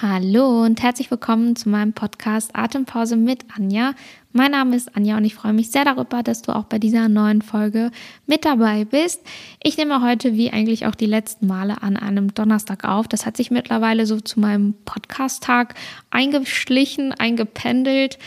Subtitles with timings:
[0.00, 3.94] Hallo und herzlich willkommen zu meinem Podcast Atempause mit Anja.
[4.32, 7.08] Mein Name ist Anja und ich freue mich sehr darüber, dass du auch bei dieser
[7.08, 7.90] neuen Folge
[8.24, 9.22] mit dabei bist.
[9.60, 13.08] Ich nehme heute wie eigentlich auch die letzten Male an einem Donnerstag auf.
[13.08, 15.74] Das hat sich mittlerweile so zu meinem Podcast-Tag
[16.10, 18.20] eingeschlichen, eingependelt.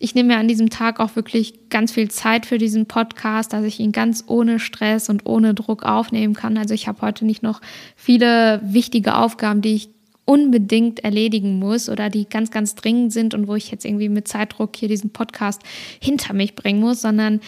[0.00, 3.64] Ich nehme mir an diesem Tag auch wirklich ganz viel Zeit für diesen Podcast, dass
[3.64, 6.56] ich ihn ganz ohne Stress und ohne Druck aufnehmen kann.
[6.56, 7.60] Also ich habe heute nicht noch
[7.96, 9.90] viele wichtige Aufgaben, die ich
[10.28, 14.28] unbedingt erledigen muss oder die ganz, ganz dringend sind und wo ich jetzt irgendwie mit
[14.28, 15.62] Zeitdruck hier diesen Podcast
[16.02, 17.40] hinter mich bringen muss, sondern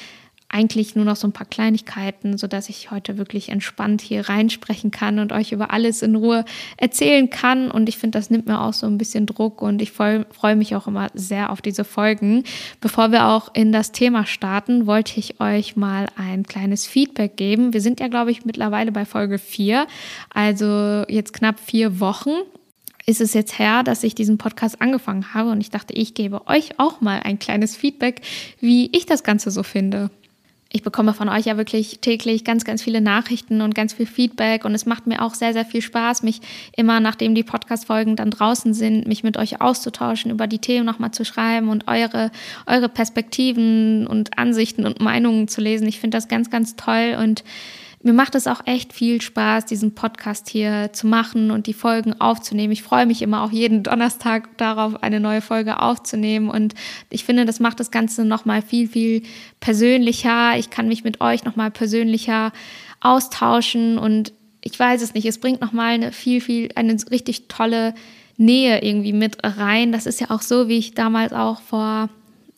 [0.49, 5.19] eigentlich nur noch so ein paar Kleinigkeiten, sodass ich heute wirklich entspannt hier reinsprechen kann
[5.19, 6.47] und euch über alles in Ruhe
[6.79, 7.71] erzählen kann.
[7.71, 10.75] Und ich finde, das nimmt mir auch so ein bisschen Druck und ich freue mich
[10.75, 12.45] auch immer sehr auf diese Folgen.
[12.81, 17.75] Bevor wir auch in das Thema starten, wollte ich euch mal ein kleines Feedback geben.
[17.75, 19.87] Wir sind ja, glaube ich, mittlerweile bei Folge 4,
[20.31, 22.31] also jetzt knapp vier Wochen
[23.11, 26.47] ist es jetzt her, dass ich diesen Podcast angefangen habe und ich dachte, ich gebe
[26.47, 28.23] euch auch mal ein kleines Feedback,
[28.61, 30.11] wie ich das Ganze so finde.
[30.73, 34.65] Ich bekomme von euch ja wirklich täglich ganz, ganz viele Nachrichten und ganz viel Feedback
[34.65, 36.41] und es macht mir auch sehr, sehr viel Spaß, mich
[36.77, 41.11] immer, nachdem die Podcast-Folgen dann draußen sind, mich mit euch auszutauschen, über die Themen nochmal
[41.11, 42.31] zu schreiben und eure,
[42.67, 45.89] eure Perspektiven und Ansichten und Meinungen zu lesen.
[45.89, 47.43] Ich finde das ganz, ganz toll und
[48.03, 52.19] mir macht es auch echt viel Spaß, diesen Podcast hier zu machen und die Folgen
[52.19, 52.73] aufzunehmen.
[52.73, 56.49] Ich freue mich immer auch jeden Donnerstag darauf, eine neue Folge aufzunehmen.
[56.49, 56.75] Und
[57.11, 59.23] ich finde, das macht das Ganze nochmal viel, viel
[59.61, 60.57] persönlicher.
[60.57, 62.53] Ich kann mich mit euch nochmal persönlicher
[63.01, 64.33] austauschen und
[64.63, 67.95] ich weiß es nicht, es bringt nochmal eine viel, viel, eine richtig tolle
[68.37, 69.93] Nähe irgendwie mit rein.
[69.93, 72.09] Das ist ja auch so, wie ich damals auch vor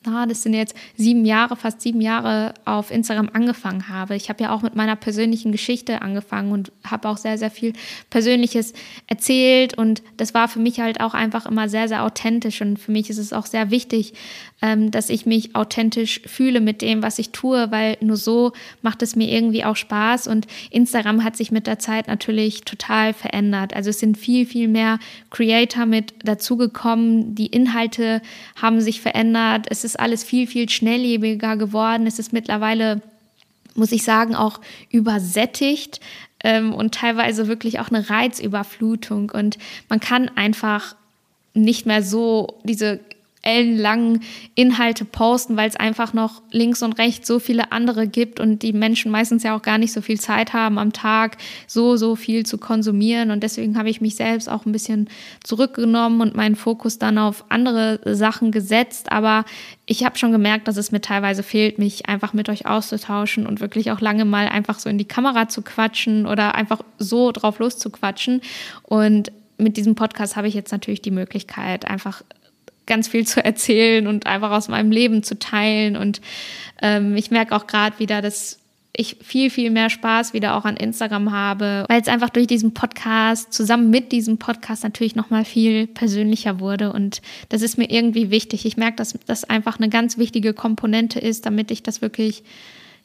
[0.05, 4.15] na, das sind jetzt sieben Jahre, fast sieben Jahre auf Instagram angefangen habe.
[4.15, 7.73] Ich habe ja auch mit meiner persönlichen Geschichte angefangen und habe auch sehr, sehr viel
[8.09, 8.73] Persönliches
[9.07, 9.77] erzählt.
[9.77, 12.61] Und das war für mich halt auch einfach immer sehr, sehr authentisch.
[12.61, 14.13] Und für mich ist es auch sehr wichtig,
[14.61, 19.01] ähm, dass ich mich authentisch fühle mit dem, was ich tue, weil nur so macht
[19.01, 20.27] es mir irgendwie auch Spaß.
[20.27, 23.73] Und Instagram hat sich mit der Zeit natürlich total verändert.
[23.73, 24.99] Also es sind viel, viel mehr
[25.29, 27.35] Creator mit dazugekommen.
[27.35, 28.21] Die Inhalte
[28.61, 29.67] haben sich verändert.
[29.69, 32.07] Es ist ist alles viel, viel schnelllebiger geworden.
[32.07, 33.01] Es ist mittlerweile,
[33.75, 34.59] muss ich sagen, auch
[34.89, 35.99] übersättigt
[36.43, 39.29] ähm, und teilweise wirklich auch eine Reizüberflutung.
[39.29, 39.57] Und
[39.89, 40.95] man kann einfach
[41.53, 42.99] nicht mehr so diese
[43.43, 44.21] ellenlangen
[44.55, 48.71] Inhalte posten, weil es einfach noch links und rechts so viele andere gibt und die
[48.71, 51.37] Menschen meistens ja auch gar nicht so viel Zeit haben, am Tag
[51.67, 53.31] so, so viel zu konsumieren.
[53.31, 55.09] Und deswegen habe ich mich selbst auch ein bisschen
[55.43, 59.11] zurückgenommen und meinen Fokus dann auf andere Sachen gesetzt.
[59.11, 59.43] Aber
[59.85, 63.59] ich habe schon gemerkt, dass es mir teilweise fehlt, mich einfach mit euch auszutauschen und
[63.59, 67.59] wirklich auch lange mal einfach so in die Kamera zu quatschen oder einfach so drauf
[67.59, 68.41] loszuquatschen.
[68.83, 72.23] Und mit diesem Podcast habe ich jetzt natürlich die Möglichkeit, einfach
[72.85, 75.95] ganz viel zu erzählen und einfach aus meinem Leben zu teilen.
[75.95, 76.21] Und
[76.81, 78.59] ähm, ich merke auch gerade wieder, dass
[78.95, 82.75] ich viel, viel mehr Spaß wieder auch an Instagram habe, weil es einfach durch diesen
[82.75, 86.93] Podcast, zusammen mit diesem Podcast natürlich nochmal viel persönlicher wurde.
[86.93, 88.65] Und das ist mir irgendwie wichtig.
[88.65, 92.43] Ich merke, dass das einfach eine ganz wichtige Komponente ist, damit ich das wirklich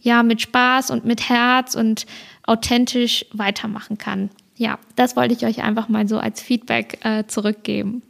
[0.01, 2.07] ja mit Spaß und mit Herz und
[2.45, 4.29] authentisch weitermachen kann.
[4.57, 8.03] Ja, das wollte ich euch einfach mal so als Feedback äh, zurückgeben.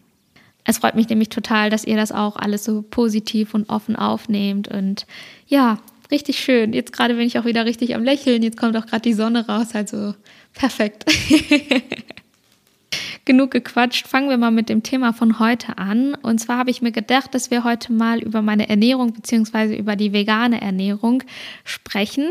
[0.69, 4.69] Es freut mich nämlich total, dass ihr das auch alles so positiv und offen aufnehmt.
[4.69, 5.07] Und
[5.47, 5.79] ja,
[6.11, 6.75] richtig schön.
[6.75, 8.43] Jetzt gerade bin ich auch wieder richtig am Lächeln.
[8.43, 9.69] Jetzt kommt auch gerade die Sonne raus.
[9.73, 10.15] Also
[10.53, 11.07] perfekt.
[13.29, 14.09] genug gequatscht.
[14.09, 16.15] Fangen wir mal mit dem Thema von heute an.
[16.15, 19.77] Und zwar habe ich mir gedacht, dass wir heute mal über meine Ernährung bzw.
[19.77, 21.23] über die vegane Ernährung
[21.63, 22.25] sprechen.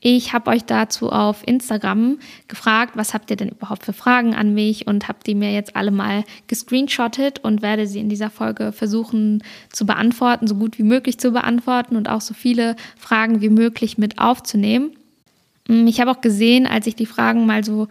[0.00, 2.18] Ich habe euch dazu auf Instagram
[2.48, 5.76] gefragt, was habt ihr denn überhaupt für Fragen an mich und habe die mir jetzt
[5.76, 10.82] alle mal gescreenshottet und werde sie in dieser Folge versuchen zu beantworten, so gut wie
[10.82, 14.90] möglich zu beantworten und auch so viele Fragen wie möglich mit aufzunehmen.
[15.68, 17.86] Ich habe auch gesehen, als ich die Fragen mal so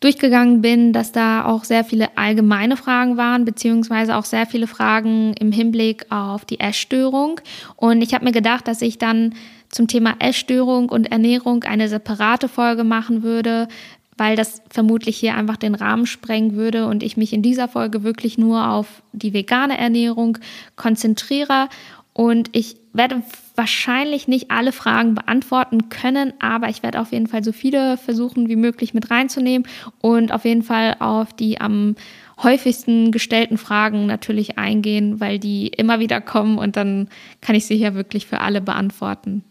[0.00, 5.34] durchgegangen bin, dass da auch sehr viele allgemeine Fragen waren, beziehungsweise auch sehr viele Fragen
[5.34, 7.40] im Hinblick auf die Essstörung.
[7.76, 9.34] Und ich habe mir gedacht, dass ich dann
[9.68, 13.68] zum Thema Essstörung und Ernährung eine separate Folge machen würde,
[14.16, 18.02] weil das vermutlich hier einfach den Rahmen sprengen würde und ich mich in dieser Folge
[18.02, 20.38] wirklich nur auf die vegane Ernährung
[20.76, 21.68] konzentriere.
[22.12, 23.22] Und ich werde
[23.60, 28.48] wahrscheinlich nicht alle Fragen beantworten können, aber ich werde auf jeden Fall so viele versuchen
[28.48, 29.68] wie möglich mit reinzunehmen
[30.00, 31.94] und auf jeden Fall auf die am
[32.42, 37.10] häufigsten gestellten Fragen natürlich eingehen, weil die immer wieder kommen und dann
[37.42, 39.44] kann ich sie hier wirklich für alle beantworten.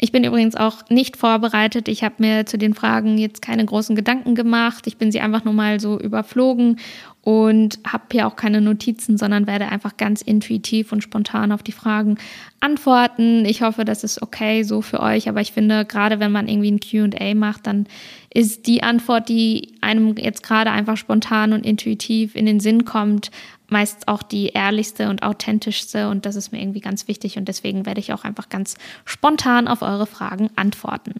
[0.00, 1.86] Ich bin übrigens auch nicht vorbereitet.
[1.88, 4.86] Ich habe mir zu den Fragen jetzt keine großen Gedanken gemacht.
[4.86, 6.78] Ich bin sie einfach nur mal so überflogen
[7.24, 11.72] und habe hier auch keine Notizen, sondern werde einfach ganz intuitiv und spontan auf die
[11.72, 12.18] Fragen
[12.60, 13.46] antworten.
[13.46, 16.70] Ich hoffe, das ist okay so für euch, aber ich finde, gerade wenn man irgendwie
[16.70, 16.80] ein
[17.10, 17.86] QA macht, dann
[18.28, 23.30] ist die Antwort, die einem jetzt gerade einfach spontan und intuitiv in den Sinn kommt,
[23.68, 27.86] meist auch die ehrlichste und authentischste und das ist mir irgendwie ganz wichtig und deswegen
[27.86, 31.14] werde ich auch einfach ganz spontan auf eure Fragen antworten.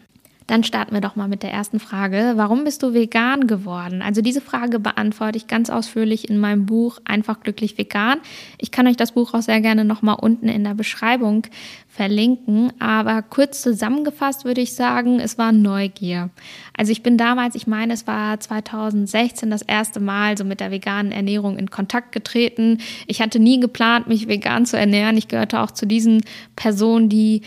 [0.47, 2.35] Dann starten wir doch mal mit der ersten Frage.
[2.37, 4.03] Warum bist du vegan geworden?
[4.03, 8.19] Also diese Frage beantworte ich ganz ausführlich in meinem Buch Einfach glücklich vegan.
[8.59, 11.47] Ich kann euch das Buch auch sehr gerne nochmal unten in der Beschreibung
[11.89, 12.73] verlinken.
[12.79, 16.29] Aber kurz zusammengefasst würde ich sagen, es war Neugier.
[16.77, 20.71] Also ich bin damals, ich meine, es war 2016 das erste Mal so mit der
[20.71, 22.79] veganen Ernährung in Kontakt getreten.
[23.07, 25.17] Ich hatte nie geplant, mich vegan zu ernähren.
[25.17, 26.23] Ich gehörte auch zu diesen
[26.57, 27.43] Personen, die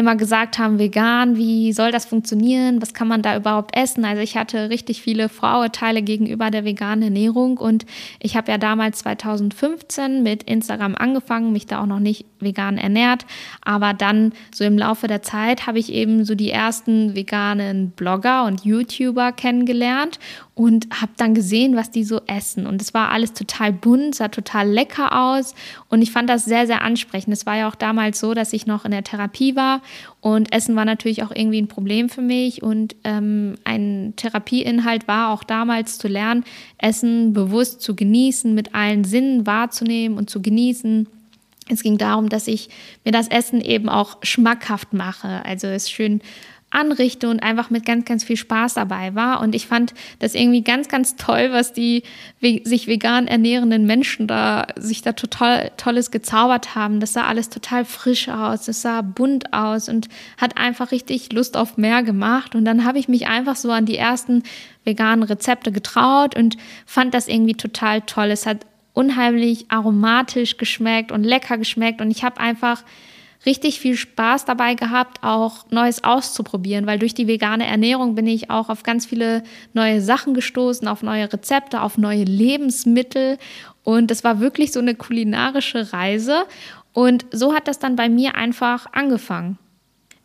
[0.00, 2.82] immer gesagt haben, vegan, wie soll das funktionieren?
[2.82, 4.04] Was kann man da überhaupt essen?
[4.04, 7.86] Also ich hatte richtig viele Vorurteile gegenüber der veganen Ernährung und
[8.18, 13.26] ich habe ja damals 2015 mit Instagram angefangen, mich da auch noch nicht vegan ernährt,
[13.62, 18.44] aber dann so im Laufe der Zeit habe ich eben so die ersten veganen Blogger
[18.46, 20.18] und YouTuber kennengelernt
[20.60, 22.66] und habe dann gesehen, was die so essen.
[22.66, 25.54] Und es war alles total bunt, sah total lecker aus.
[25.88, 27.32] Und ich fand das sehr, sehr ansprechend.
[27.32, 29.80] Es war ja auch damals so, dass ich noch in der Therapie war.
[30.20, 32.62] Und Essen war natürlich auch irgendwie ein Problem für mich.
[32.62, 36.44] Und ähm, ein Therapieinhalt war auch damals zu lernen,
[36.76, 41.06] Essen bewusst zu genießen, mit allen Sinnen wahrzunehmen und zu genießen.
[41.70, 42.68] Es ging darum, dass ich
[43.02, 45.42] mir das Essen eben auch schmackhaft mache.
[45.46, 46.20] Also es schön
[46.70, 49.40] anrichte und einfach mit ganz, ganz viel Spaß dabei war.
[49.40, 52.04] Und ich fand das irgendwie ganz, ganz toll, was die
[52.40, 57.00] sich vegan ernährenden Menschen da, sich da total Tolles gezaubert haben.
[57.00, 61.56] Das sah alles total frisch aus, das sah bunt aus und hat einfach richtig Lust
[61.56, 62.54] auf mehr gemacht.
[62.54, 64.44] Und dann habe ich mich einfach so an die ersten
[64.84, 66.56] veganen Rezepte getraut und
[66.86, 68.30] fand das irgendwie total toll.
[68.30, 72.82] Es hat unheimlich aromatisch geschmeckt und lecker geschmeckt und ich habe einfach
[73.46, 78.50] richtig viel Spaß dabei gehabt, auch Neues auszuprobieren, weil durch die vegane Ernährung bin ich
[78.50, 79.42] auch auf ganz viele
[79.72, 83.38] neue Sachen gestoßen, auf neue Rezepte, auf neue Lebensmittel
[83.82, 86.44] und es war wirklich so eine kulinarische Reise
[86.92, 89.58] und so hat das dann bei mir einfach angefangen.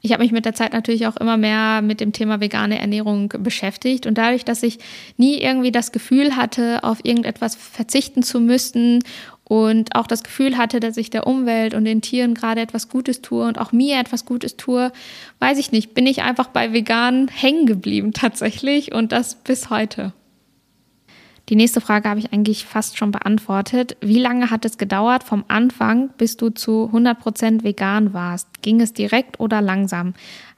[0.05, 3.33] Ich habe mich mit der Zeit natürlich auch immer mehr mit dem Thema vegane Ernährung
[3.39, 4.77] beschäftigt und dadurch, dass ich
[5.17, 9.03] nie irgendwie das Gefühl hatte, auf irgendetwas verzichten zu müssen
[9.45, 13.23] und auch das Gefühl hatte, dass ich der Umwelt und den Tieren gerade etwas Gutes
[13.23, 14.91] tue und auch mir etwas Gutes tue,
[15.39, 20.13] weiß ich nicht, bin ich einfach bei vegan hängen geblieben tatsächlich und das bis heute.
[21.49, 23.97] Die nächste Frage habe ich eigentlich fast schon beantwortet.
[24.01, 28.63] Wie lange hat es gedauert vom Anfang, bis du zu 100% vegan warst?
[28.63, 30.13] Ging es direkt oder langsam?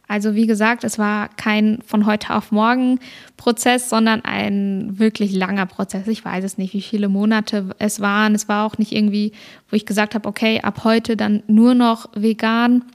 [0.07, 2.99] Also wie gesagt, es war kein von heute auf morgen
[3.35, 6.07] Prozess, sondern ein wirklich langer Prozess.
[6.07, 8.33] Ich weiß es nicht, wie viele Monate es waren.
[8.33, 9.33] Es war auch nicht irgendwie,
[9.69, 12.85] wo ich gesagt habe, okay, ab heute dann nur noch vegan,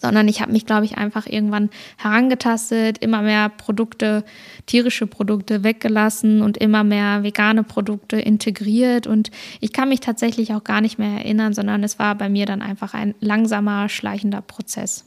[0.00, 4.24] sondern ich habe mich, glaube ich, einfach irgendwann herangetastet, immer mehr Produkte,
[4.66, 9.06] tierische Produkte weggelassen und immer mehr vegane Produkte integriert.
[9.06, 9.30] Und
[9.60, 12.62] ich kann mich tatsächlich auch gar nicht mehr erinnern, sondern es war bei mir dann
[12.62, 15.04] einfach ein langsamer, schleichender Prozess.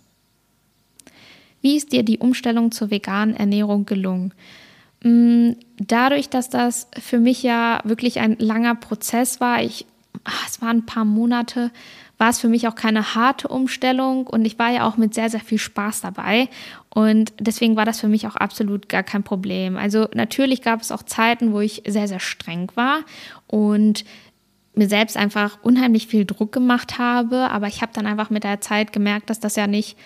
[1.62, 4.34] Wie ist dir die Umstellung zur veganen Ernährung gelungen?
[5.04, 9.86] Mm, dadurch, dass das für mich ja wirklich ein langer Prozess war, ich,
[10.24, 11.72] ach, es waren ein paar Monate,
[12.24, 15.30] war es für mich auch keine harte Umstellung und ich war ja auch mit sehr,
[15.30, 16.48] sehr viel Spaß dabei.
[16.90, 19.76] Und deswegen war das für mich auch absolut gar kein Problem.
[19.76, 23.00] Also natürlich gab es auch Zeiten, wo ich sehr, sehr streng war
[23.48, 24.06] und
[24.74, 27.52] mir selbst einfach unheimlich viel Druck gemacht habe.
[27.52, 29.98] Aber ich habe dann einfach mit der Zeit gemerkt, dass das ja nicht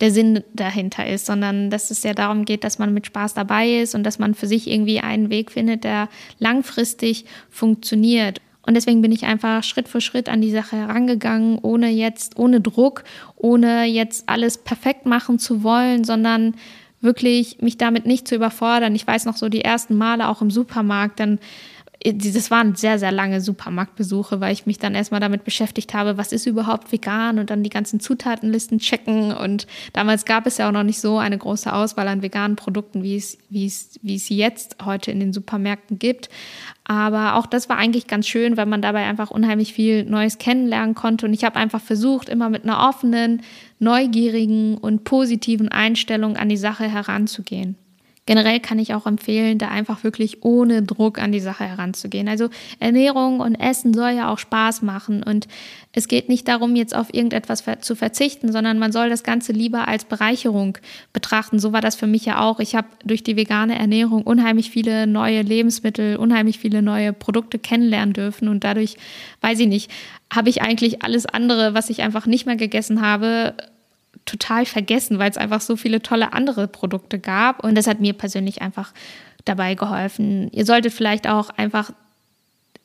[0.00, 3.80] der Sinn dahinter ist, sondern dass es ja darum geht, dass man mit Spaß dabei
[3.80, 8.40] ist und dass man für sich irgendwie einen Weg findet, der langfristig funktioniert.
[8.66, 12.60] Und deswegen bin ich einfach Schritt für Schritt an die Sache herangegangen, ohne jetzt, ohne
[12.60, 13.04] Druck,
[13.36, 16.54] ohne jetzt alles perfekt machen zu wollen, sondern
[17.00, 18.94] wirklich mich damit nicht zu überfordern.
[18.94, 21.38] Ich weiß noch so die ersten Male auch im Supermarkt, dann
[22.12, 26.32] das waren sehr, sehr lange Supermarktbesuche, weil ich mich dann erstmal damit beschäftigt habe, was
[26.32, 29.32] ist überhaupt vegan und dann die ganzen Zutatenlisten checken.
[29.32, 33.02] Und damals gab es ja auch noch nicht so eine große Auswahl an veganen Produkten,
[33.02, 36.28] wie es, wie es, wie es jetzt heute in den Supermärkten gibt.
[36.86, 40.94] Aber auch das war eigentlich ganz schön, weil man dabei einfach unheimlich viel Neues kennenlernen
[40.94, 41.24] konnte.
[41.26, 43.42] Und ich habe einfach versucht, immer mit einer offenen,
[43.78, 47.76] neugierigen und positiven Einstellung an die Sache heranzugehen.
[48.26, 52.26] Generell kann ich auch empfehlen, da einfach wirklich ohne Druck an die Sache heranzugehen.
[52.26, 52.48] Also
[52.80, 55.46] Ernährung und Essen soll ja auch Spaß machen und
[55.92, 59.88] es geht nicht darum, jetzt auf irgendetwas zu verzichten, sondern man soll das Ganze lieber
[59.88, 60.78] als Bereicherung
[61.12, 61.58] betrachten.
[61.58, 62.60] So war das für mich ja auch.
[62.60, 68.14] Ich habe durch die vegane Ernährung unheimlich viele neue Lebensmittel, unheimlich viele neue Produkte kennenlernen
[68.14, 68.96] dürfen und dadurch,
[69.42, 69.90] weiß ich nicht,
[70.32, 73.54] habe ich eigentlich alles andere, was ich einfach nicht mehr gegessen habe,
[74.24, 77.62] total vergessen, weil es einfach so viele tolle andere Produkte gab.
[77.62, 78.92] Und das hat mir persönlich einfach
[79.44, 80.50] dabei geholfen.
[80.52, 81.92] Ihr solltet vielleicht auch einfach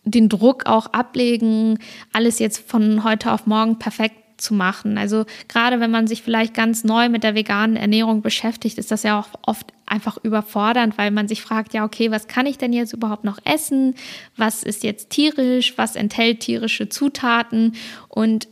[0.03, 1.79] den Druck auch ablegen,
[2.13, 4.97] alles jetzt von heute auf morgen perfekt zu machen.
[4.97, 9.03] Also gerade wenn man sich vielleicht ganz neu mit der veganen Ernährung beschäftigt, ist das
[9.03, 12.73] ja auch oft einfach überfordernd, weil man sich fragt, ja, okay, was kann ich denn
[12.73, 13.95] jetzt überhaupt noch essen?
[14.37, 15.77] Was ist jetzt tierisch?
[15.77, 17.75] Was enthält tierische Zutaten?
[18.07, 18.47] Und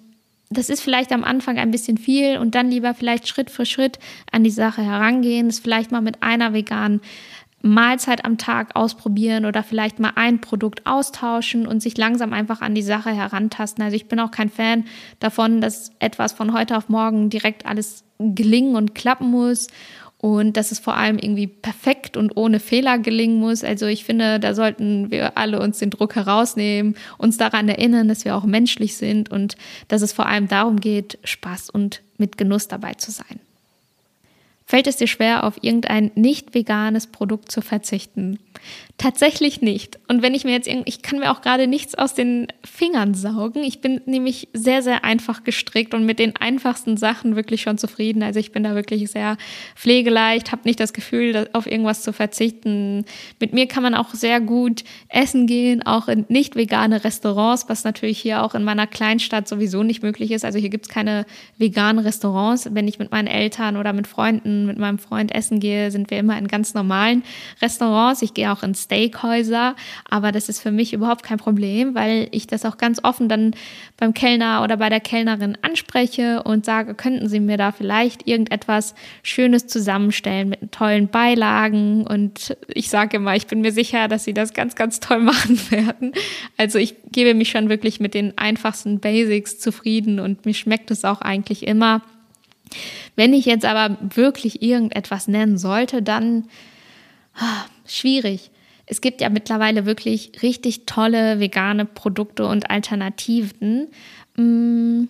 [0.50, 4.00] das ist vielleicht am Anfang ein bisschen viel und dann lieber vielleicht Schritt für Schritt
[4.32, 7.02] an die Sache herangehen, es vielleicht mal mit einer veganen
[7.62, 12.76] Mahlzeit am Tag ausprobieren oder vielleicht mal ein Produkt austauschen und sich langsam einfach an
[12.76, 13.84] die Sache herantasten.
[13.84, 14.86] Also ich bin auch kein Fan
[15.20, 19.68] davon, dass etwas von heute auf morgen direkt alles gelingen und klappen muss
[20.20, 23.64] und dass es vor allem irgendwie perfekt und ohne Fehler gelingen muss.
[23.64, 28.26] Also ich finde, da sollten wir alle uns den Druck herausnehmen, uns daran erinnern, dass
[28.26, 29.58] wir auch menschlich sind und
[29.88, 33.40] dass es vor allem darum geht, Spaß und mit Genuss dabei zu sein.
[34.66, 38.40] Fällt es dir schwer, auf irgendein nicht veganes Produkt zu verzichten?
[39.00, 40.00] Tatsächlich nicht.
[40.08, 43.14] Und wenn ich mir jetzt irgendwie, ich kann mir auch gerade nichts aus den Fingern
[43.14, 43.62] saugen.
[43.62, 48.24] Ich bin nämlich sehr, sehr einfach gestrickt und mit den einfachsten Sachen wirklich schon zufrieden.
[48.24, 49.38] Also ich bin da wirklich sehr
[49.76, 53.06] pflegeleicht, habe nicht das Gefühl, auf irgendwas zu verzichten.
[53.40, 57.84] Mit mir kann man auch sehr gut essen gehen, auch in nicht vegane Restaurants, was
[57.84, 60.44] natürlich hier auch in meiner Kleinstadt sowieso nicht möglich ist.
[60.44, 61.28] Also hier gibt es keine
[61.60, 62.70] veganen Restaurants.
[62.74, 66.18] Wenn ich mit meinen Eltern oder mit Freunden, mit meinem Freund essen gehe, sind wir
[66.18, 67.22] immer in ganz normalen
[67.62, 68.24] Restaurants.
[68.24, 69.76] Ich gehe auch in Steakhäuser,
[70.10, 73.54] aber das ist für mich überhaupt kein Problem, weil ich das auch ganz offen dann
[73.98, 78.96] beim Kellner oder bei der Kellnerin anspreche und sage, könnten Sie mir da vielleicht irgendetwas
[79.24, 84.34] Schönes zusammenstellen mit tollen Beilagen und ich sage immer, ich bin mir sicher, dass Sie
[84.34, 86.14] das ganz, ganz toll machen werden.
[86.56, 91.04] Also ich gebe mich schon wirklich mit den einfachsten Basics zufrieden und mir schmeckt es
[91.04, 92.02] auch eigentlich immer.
[93.16, 96.46] Wenn ich jetzt aber wirklich irgendetwas nennen sollte, dann
[97.36, 98.52] ah, schwierig.
[98.90, 103.88] Es gibt ja mittlerweile wirklich richtig tolle vegane Produkte und Alternativen.
[104.38, 105.04] Mm,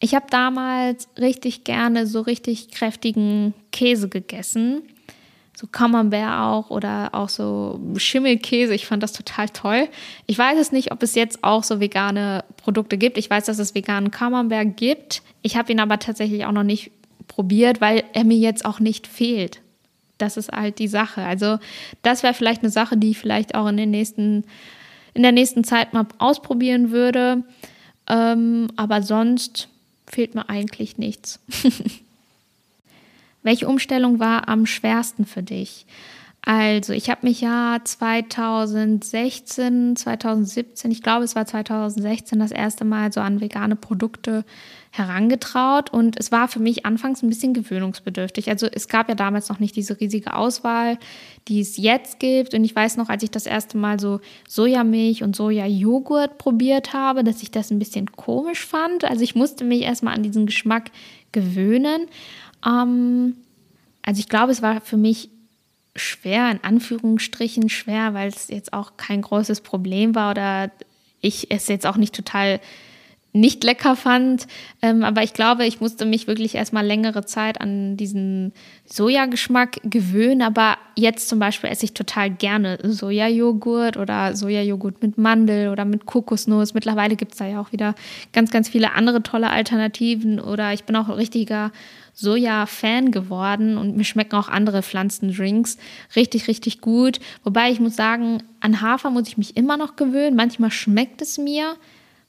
[0.00, 4.82] ich habe damals richtig gerne so richtig kräftigen Käse gegessen.
[5.54, 8.74] So Camembert auch oder auch so Schimmelkäse.
[8.74, 9.88] Ich fand das total toll.
[10.26, 13.18] Ich weiß es nicht, ob es jetzt auch so vegane Produkte gibt.
[13.18, 15.22] Ich weiß, dass es veganen Camembert gibt.
[15.42, 16.90] Ich habe ihn aber tatsächlich auch noch nicht
[17.28, 19.61] probiert, weil er mir jetzt auch nicht fehlt
[20.22, 21.22] das ist halt die Sache.
[21.22, 21.58] Also
[22.02, 24.44] das wäre vielleicht eine Sache, die ich vielleicht auch in den nächsten,
[25.14, 27.42] in der nächsten Zeit mal ausprobieren würde.
[28.08, 29.68] Ähm, aber sonst
[30.06, 31.40] fehlt mir eigentlich nichts.
[33.42, 35.86] Welche Umstellung war am schwersten für dich?
[36.44, 43.12] Also, ich habe mich ja 2016, 2017, ich glaube, es war 2016 das erste Mal
[43.12, 44.44] so an vegane Produkte
[44.94, 48.50] herangetraut und es war für mich anfangs ein bisschen gewöhnungsbedürftig.
[48.50, 50.98] Also es gab ja damals noch nicht diese riesige Auswahl,
[51.48, 55.22] die es jetzt gibt und ich weiß noch, als ich das erste Mal so Sojamilch
[55.22, 59.04] und Sojajoghurt probiert habe, dass ich das ein bisschen komisch fand.
[59.04, 60.90] Also ich musste mich erstmal an diesen Geschmack
[61.32, 62.06] gewöhnen.
[62.66, 63.36] Ähm,
[64.02, 65.30] also ich glaube, es war für mich
[65.96, 70.70] schwer, in Anführungsstrichen schwer, weil es jetzt auch kein großes Problem war oder
[71.22, 72.60] ich es jetzt auch nicht total
[73.32, 74.46] nicht lecker fand.
[74.82, 78.52] Ähm, aber ich glaube, ich musste mich wirklich erstmal längere Zeit an diesen
[78.84, 80.42] Sojageschmack gewöhnen.
[80.42, 86.04] Aber jetzt zum Beispiel esse ich total gerne Sojajoghurt oder Sojajoghurt mit Mandel oder mit
[86.04, 86.74] Kokosnuss.
[86.74, 87.94] Mittlerweile gibt es da ja auch wieder
[88.32, 90.38] ganz, ganz viele andere tolle Alternativen.
[90.38, 91.72] Oder ich bin auch ein richtiger
[92.14, 95.78] Soja-Fan geworden und mir schmecken auch andere Pflanzendrinks
[96.14, 97.18] richtig, richtig gut.
[97.42, 100.36] Wobei ich muss sagen, an Hafer muss ich mich immer noch gewöhnen.
[100.36, 101.76] Manchmal schmeckt es mir.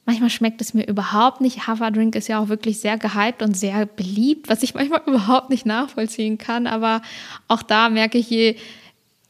[0.06, 1.66] Manchmal schmeckt es mir überhaupt nicht.
[1.66, 5.66] Haverdrink ist ja auch wirklich sehr gehypt und sehr beliebt, was ich manchmal überhaupt nicht
[5.66, 6.68] nachvollziehen kann.
[6.68, 7.02] Aber
[7.48, 8.56] auch da merke ich, je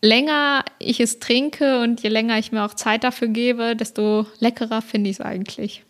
[0.02, 4.82] länger ich es trinke und je länger ich mir auch Zeit dafür gebe, desto leckerer
[4.82, 5.84] finde ich es eigentlich.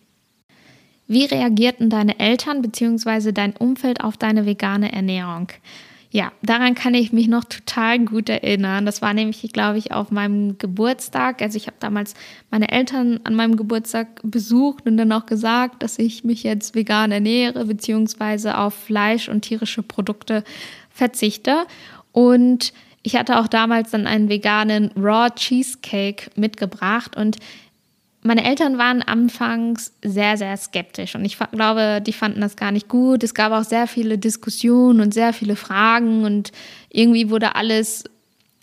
[1.08, 3.32] Wie reagierten deine Eltern bzw.
[3.32, 5.48] dein Umfeld auf deine vegane Ernährung?
[6.16, 8.86] Ja, daran kann ich mich noch total gut erinnern.
[8.86, 11.42] Das war nämlich, glaube ich, auf meinem Geburtstag.
[11.42, 12.14] Also ich habe damals
[12.52, 17.12] meine Eltern an meinem Geburtstag besucht und dann auch gesagt, dass ich mich jetzt vegan
[17.12, 20.44] ernähre, beziehungsweise auf Fleisch und tierische Produkte
[20.92, 21.66] verzichte.
[22.12, 27.38] Und ich hatte auch damals dann einen veganen Raw Cheesecake mitgebracht und
[28.24, 32.88] meine Eltern waren anfangs sehr, sehr skeptisch und ich glaube, die fanden das gar nicht
[32.88, 33.24] gut.
[33.24, 36.52] Es gab auch sehr viele Diskussionen und sehr viele Fragen und
[36.90, 38.06] irgendwie wurde alles,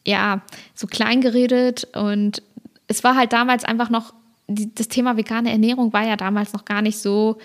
[0.07, 0.41] ja,
[0.75, 2.43] so klein geredet und
[2.89, 4.15] es war halt damals einfach noch,
[4.49, 7.39] das Thema vegane Ernährung war ja damals noch gar nicht so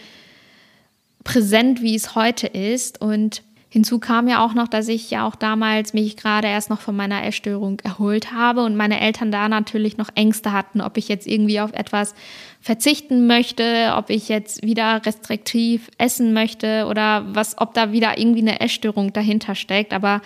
[1.24, 3.44] präsent, wie es heute ist und
[3.76, 6.96] Hinzu kam ja auch noch, dass ich ja auch damals mich gerade erst noch von
[6.96, 11.28] meiner Essstörung erholt habe und meine Eltern da natürlich noch Ängste hatten, ob ich jetzt
[11.28, 12.16] irgendwie auf etwas
[12.62, 18.44] verzichten möchte, ob ich jetzt wieder restriktiv essen möchte oder was, ob da wieder irgendwie
[18.44, 19.92] eine Essstörung dahinter steckt.
[19.92, 20.22] Aber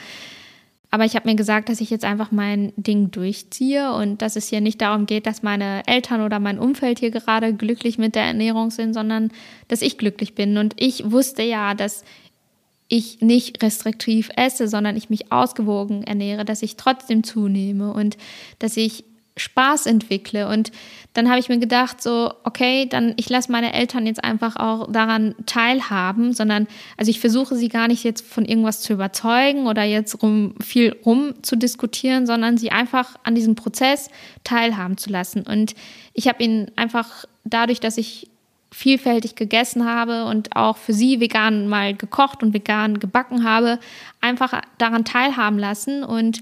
[0.91, 4.49] aber ich habe mir gesagt, dass ich jetzt einfach mein Ding durchziehe und dass es
[4.49, 8.23] hier nicht darum geht, dass meine Eltern oder mein Umfeld hier gerade glücklich mit der
[8.23, 9.31] Ernährung sind, sondern
[9.67, 10.57] dass ich glücklich bin.
[10.57, 12.03] Und ich wusste ja, dass
[12.89, 18.17] ich nicht restriktiv esse, sondern ich mich ausgewogen ernähre, dass ich trotzdem zunehme und
[18.57, 19.05] dass ich
[19.37, 20.47] Spaß entwickle.
[20.47, 20.71] Und
[21.13, 24.91] dann habe ich mir gedacht, so, okay, dann ich lasse meine Eltern jetzt einfach auch
[24.91, 26.67] daran teilhaben, sondern,
[26.97, 30.95] also ich versuche sie gar nicht jetzt von irgendwas zu überzeugen oder jetzt rum, viel
[31.05, 34.09] rum zu diskutieren, sondern sie einfach an diesem Prozess
[34.43, 35.43] teilhaben zu lassen.
[35.43, 35.73] Und
[36.13, 38.29] ich habe ihnen einfach dadurch, dass ich
[38.71, 43.79] vielfältig gegessen habe und auch für sie vegan mal gekocht und vegan gebacken habe,
[44.21, 46.41] einfach daran teilhaben lassen und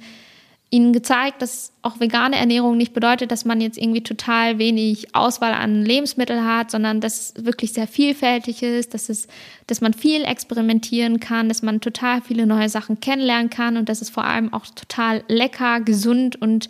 [0.69, 5.53] ihnen gezeigt, dass auch vegane Ernährung nicht bedeutet, dass man jetzt irgendwie total wenig Auswahl
[5.53, 9.27] an Lebensmitteln hat, sondern dass es wirklich sehr vielfältig ist, dass es,
[9.67, 14.01] dass man viel experimentieren kann, dass man total viele neue Sachen kennenlernen kann und dass
[14.01, 16.67] es vor allem auch total lecker, gesund und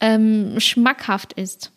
[0.00, 1.72] ähm, schmackhaft ist.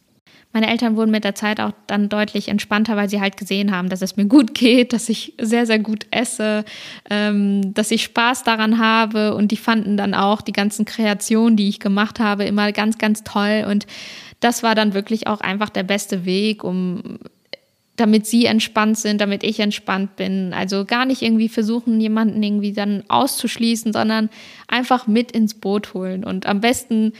[0.56, 3.90] Meine Eltern wurden mit der Zeit auch dann deutlich entspannter, weil sie halt gesehen haben,
[3.90, 6.64] dass es mir gut geht, dass ich sehr, sehr gut esse,
[7.10, 9.36] ähm, dass ich Spaß daran habe.
[9.36, 13.26] Und die fanden dann auch die ganzen Kreationen, die ich gemacht habe, immer ganz, ganz
[13.26, 13.66] toll.
[13.70, 13.86] Und
[14.40, 17.20] das war dann wirklich auch einfach der beste Weg, um
[17.98, 20.54] damit sie entspannt sind, damit ich entspannt bin.
[20.54, 24.30] Also gar nicht irgendwie versuchen, jemanden irgendwie dann auszuschließen, sondern
[24.70, 26.24] einfach mit ins Boot holen.
[26.24, 27.12] Und am besten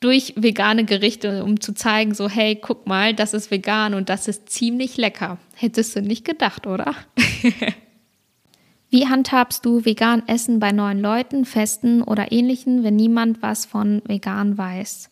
[0.00, 4.28] durch vegane Gerichte, um zu zeigen, so, hey, guck mal, das ist vegan und das
[4.28, 5.38] ist ziemlich lecker.
[5.54, 6.94] Hättest du nicht gedacht, oder?
[8.90, 14.02] Wie handhabst du vegan Essen bei neuen Leuten, Festen oder ähnlichen, wenn niemand was von
[14.06, 15.10] vegan weiß?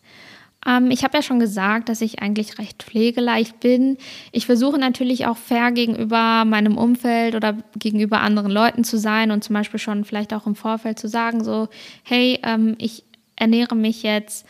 [0.66, 3.98] Ähm, ich habe ja schon gesagt, dass ich eigentlich recht pflegeleicht bin.
[4.32, 9.42] Ich versuche natürlich auch fair gegenüber meinem Umfeld oder gegenüber anderen Leuten zu sein und
[9.44, 11.68] zum Beispiel schon vielleicht auch im Vorfeld zu sagen, so,
[12.04, 13.04] hey, ähm, ich
[13.36, 14.46] ernähre mich jetzt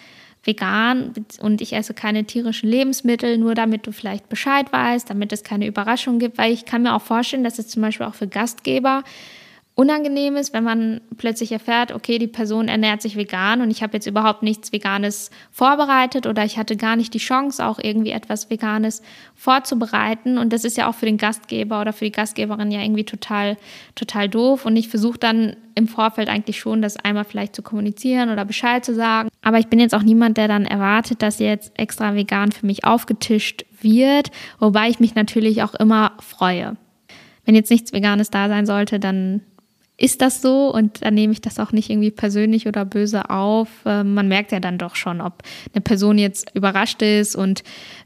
[0.47, 5.43] vegan und ich esse keine tierischen Lebensmittel, nur damit du vielleicht Bescheid weißt, damit es
[5.43, 8.29] keine Überraschung gibt, weil ich kann mir auch vorstellen, dass es zum Beispiel auch für
[8.29, 9.05] Gastgeber
[9.77, 13.95] unangenehm ist, wenn man plötzlich erfährt, okay, die Person ernährt sich vegan und ich habe
[13.95, 18.51] jetzt überhaupt nichts Veganes vorbereitet oder ich hatte gar nicht die Chance, auch irgendwie etwas
[18.51, 19.03] Veganes
[19.35, 20.39] vorzubereiten.
[20.39, 23.57] Und das ist ja auch für den Gastgeber oder für die Gastgeberin ja irgendwie total,
[23.97, 24.65] total doof.
[24.65, 28.85] Und ich versuche dann im Vorfeld eigentlich schon, das einmal vielleicht zu kommunizieren oder Bescheid
[28.85, 29.29] zu sagen.
[29.43, 32.85] Aber ich bin jetzt auch niemand, der dann erwartet, dass jetzt extra vegan für mich
[32.85, 36.77] aufgetischt wird, wobei ich mich natürlich auch immer freue.
[37.45, 39.43] Wenn jetzt nichts Veganes da sein sollte, dann
[39.97, 43.69] ist das so und dann nehme ich das auch nicht irgendwie persönlich oder böse auf.
[43.87, 47.63] Ähm, man merkt ja dann doch schon, ob eine Person jetzt überrascht ist und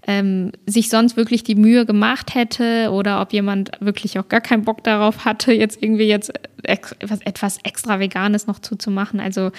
[0.07, 4.64] ähm, sich sonst wirklich die Mühe gemacht hätte oder ob jemand wirklich auch gar keinen
[4.64, 6.31] Bock darauf hatte, jetzt irgendwie jetzt
[6.62, 9.18] etwas, etwas extra Veganes noch zuzumachen.
[9.18, 9.51] Also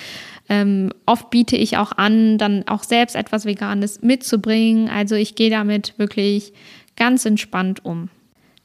[0.50, 4.88] ähm, oft biete ich auch an, dann auch selbst etwas Veganes mitzubringen.
[4.88, 6.54] Also ich gehe damit wirklich
[6.96, 8.10] ganz entspannt um.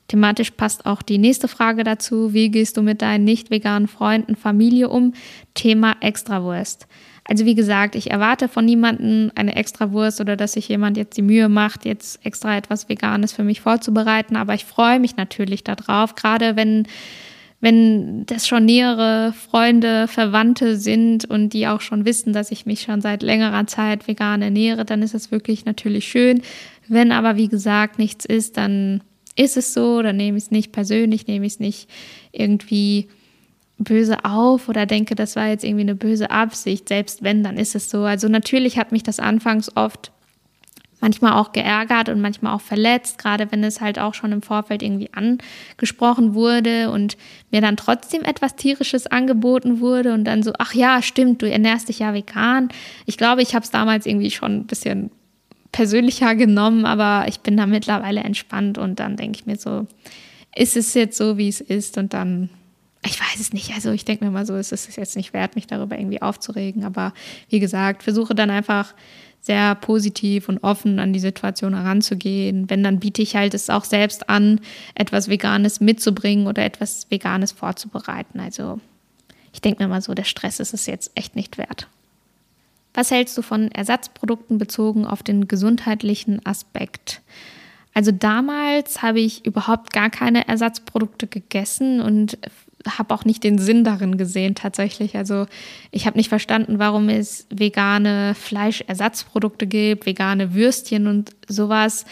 [0.08, 2.34] Thematisch passt auch die nächste Frage dazu.
[2.34, 5.14] Wie gehst du mit deinen nicht veganen Freunden, Familie um?
[5.54, 6.86] Thema Extrawurst.
[7.26, 11.22] Also wie gesagt, ich erwarte von niemandem eine Extrawurst oder dass sich jemand jetzt die
[11.22, 14.36] Mühe macht, jetzt extra etwas Veganes für mich vorzubereiten.
[14.36, 16.86] Aber ich freue mich natürlich darauf, gerade wenn,
[17.62, 22.82] wenn das schon nähere Freunde, Verwandte sind und die auch schon wissen, dass ich mich
[22.82, 26.42] schon seit längerer Zeit vegan ernähre, dann ist es wirklich natürlich schön.
[26.88, 29.00] Wenn aber, wie gesagt, nichts ist, dann
[29.37, 31.88] ist es so oder nehme ich es nicht persönlich, nehme ich es nicht
[32.33, 33.09] irgendwie
[33.79, 36.88] böse auf oder denke, das war jetzt irgendwie eine böse Absicht.
[36.88, 38.05] Selbst wenn, dann ist es so.
[38.05, 40.12] Also natürlich hat mich das anfangs oft
[41.01, 44.83] manchmal auch geärgert und manchmal auch verletzt, gerade wenn es halt auch schon im Vorfeld
[44.83, 47.18] irgendwie angesprochen wurde und
[47.51, 51.90] mir dann trotzdem etwas tierisches angeboten wurde und dann so, ach ja, stimmt, du ernährst
[51.90, 52.70] dich ja vegan.
[53.05, 55.11] Ich glaube, ich habe es damals irgendwie schon ein bisschen
[55.74, 59.88] persönlicher genommen, aber ich bin da mittlerweile entspannt und dann denke ich mir so,
[60.54, 62.48] ist es jetzt so, wie es ist und dann
[63.04, 63.74] ich weiß es nicht.
[63.74, 66.84] Also ich denke mir mal so, es ist jetzt nicht wert, mich darüber irgendwie aufzuregen.
[66.84, 67.12] Aber
[67.50, 68.94] wie gesagt, versuche dann einfach
[69.42, 72.70] sehr positiv und offen an die Situation heranzugehen.
[72.70, 74.60] Wenn, dann biete ich halt es auch selbst an,
[74.94, 78.40] etwas Veganes mitzubringen oder etwas Veganes vorzubereiten.
[78.40, 78.80] Also
[79.52, 81.88] ich denke mir mal so, der Stress ist es jetzt echt nicht wert.
[82.94, 87.20] Was hältst du von Ersatzprodukten bezogen auf den gesundheitlichen Aspekt?
[87.92, 92.38] Also damals habe ich überhaupt gar keine Ersatzprodukte gegessen und
[92.87, 95.16] habe auch nicht den Sinn darin gesehen tatsächlich.
[95.16, 95.46] Also
[95.90, 102.04] ich habe nicht verstanden, warum es vegane Fleischersatzprodukte gibt, vegane Würstchen und sowas.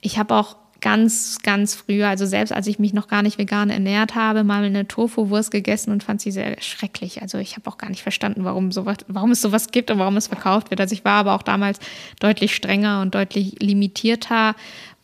[0.00, 3.70] Ich habe auch ganz, ganz früher, also selbst als ich mich noch gar nicht vegan
[3.70, 7.22] ernährt habe, mal eine Tofu-Wurst gegessen und fand sie sehr schrecklich.
[7.22, 10.16] Also ich habe auch gar nicht verstanden, warum, sowas, warum es sowas gibt und warum
[10.16, 10.80] es verkauft wird.
[10.80, 11.78] Also ich war aber auch damals
[12.18, 14.54] deutlich strenger und deutlich limitierter,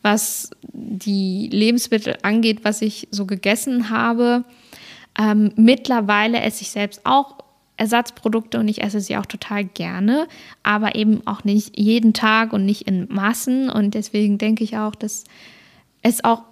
[0.01, 4.43] was die Lebensmittel angeht, was ich so gegessen habe.
[5.19, 7.35] Ähm, mittlerweile esse ich selbst auch
[7.77, 10.27] Ersatzprodukte und ich esse sie auch total gerne,
[10.63, 13.69] aber eben auch nicht jeden Tag und nicht in Massen.
[13.69, 15.23] Und deswegen denke ich auch, dass
[16.01, 16.43] es auch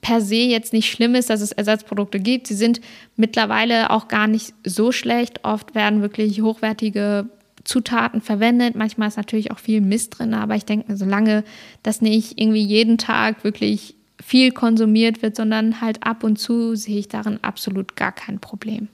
[0.00, 2.46] per se jetzt nicht schlimm ist, dass es Ersatzprodukte gibt.
[2.46, 2.80] Sie sind
[3.16, 5.44] mittlerweile auch gar nicht so schlecht.
[5.44, 7.26] Oft werden wirklich hochwertige
[7.64, 8.76] Zutaten verwendet.
[8.76, 11.44] Manchmal ist natürlich auch viel Mist drin, aber ich denke, solange
[11.82, 16.98] das nicht irgendwie jeden Tag wirklich viel konsumiert wird, sondern halt ab und zu sehe
[16.98, 18.88] ich darin absolut gar kein Problem.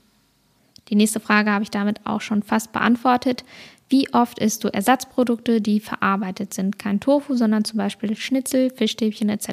[0.88, 3.44] Die nächste Frage habe ich damit auch schon fast beantwortet.
[3.88, 6.78] Wie oft isst du Ersatzprodukte, die verarbeitet sind?
[6.78, 9.48] Kein Tofu, sondern zum Beispiel Schnitzel, Fischstäbchen etc.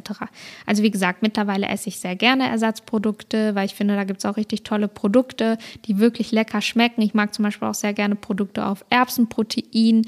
[0.66, 4.26] Also wie gesagt, mittlerweile esse ich sehr gerne Ersatzprodukte, weil ich finde, da gibt es
[4.26, 7.02] auch richtig tolle Produkte, die wirklich lecker schmecken.
[7.02, 10.04] Ich mag zum Beispiel auch sehr gerne Produkte auf Erbsenprotein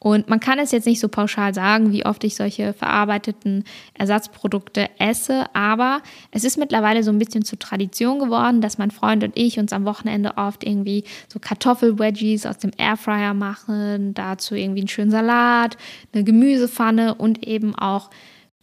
[0.00, 4.88] und man kann es jetzt nicht so pauschal sagen, wie oft ich solche verarbeiteten Ersatzprodukte
[4.98, 9.36] esse, aber es ist mittlerweile so ein bisschen zur Tradition geworden, dass mein Freund und
[9.36, 14.88] ich uns am Wochenende oft irgendwie so Kartoffelwedgies aus dem Airfryer machen, dazu irgendwie einen
[14.88, 15.76] schönen Salat,
[16.12, 18.10] eine Gemüsepfanne und eben auch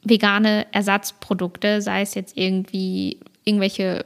[0.04, 4.06] vegane Ersatzprodukte, sei es jetzt irgendwie irgendwelche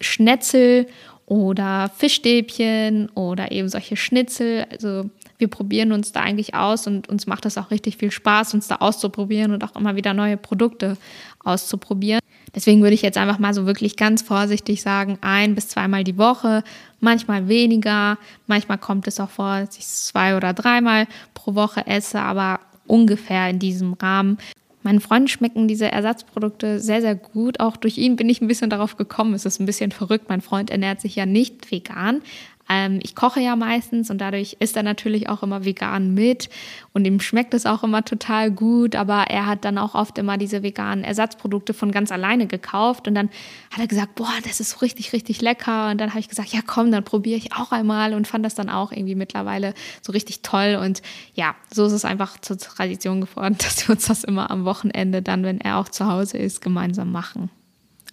[0.00, 0.86] Schnetzel
[1.26, 4.66] oder Fischstäbchen oder eben solche Schnitzel.
[4.70, 8.54] Also wir probieren uns da eigentlich aus und uns macht es auch richtig viel Spaß,
[8.54, 10.96] uns da auszuprobieren und auch immer wieder neue Produkte
[11.44, 12.20] auszuprobieren.
[12.54, 16.16] Deswegen würde ich jetzt einfach mal so wirklich ganz vorsichtig sagen, ein bis zweimal die
[16.16, 16.64] Woche,
[17.00, 22.18] manchmal weniger, manchmal kommt es auch vor, dass ich zwei oder dreimal pro Woche esse,
[22.18, 24.38] aber ungefähr in diesem Rahmen.
[24.82, 27.58] Meinen Freunden schmecken diese Ersatzprodukte sehr, sehr gut.
[27.58, 29.34] Auch durch ihn bin ich ein bisschen darauf gekommen.
[29.34, 30.28] Es ist ein bisschen verrückt.
[30.28, 32.22] Mein Freund ernährt sich ja nicht vegan,
[32.68, 36.48] ähm, ich koche ja meistens und dadurch ist er natürlich auch immer vegan mit
[36.92, 40.36] und ihm schmeckt es auch immer total gut, aber er hat dann auch oft immer
[40.36, 43.30] diese veganen Ersatzprodukte von ganz alleine gekauft und dann
[43.70, 46.60] hat er gesagt, boah, das ist richtig, richtig lecker und dann habe ich gesagt, ja
[46.66, 50.42] komm, dann probiere ich auch einmal und fand das dann auch irgendwie mittlerweile so richtig
[50.42, 51.02] toll und
[51.34, 55.22] ja, so ist es einfach zur Tradition geworden, dass wir uns das immer am Wochenende
[55.22, 57.50] dann, wenn er auch zu Hause ist, gemeinsam machen.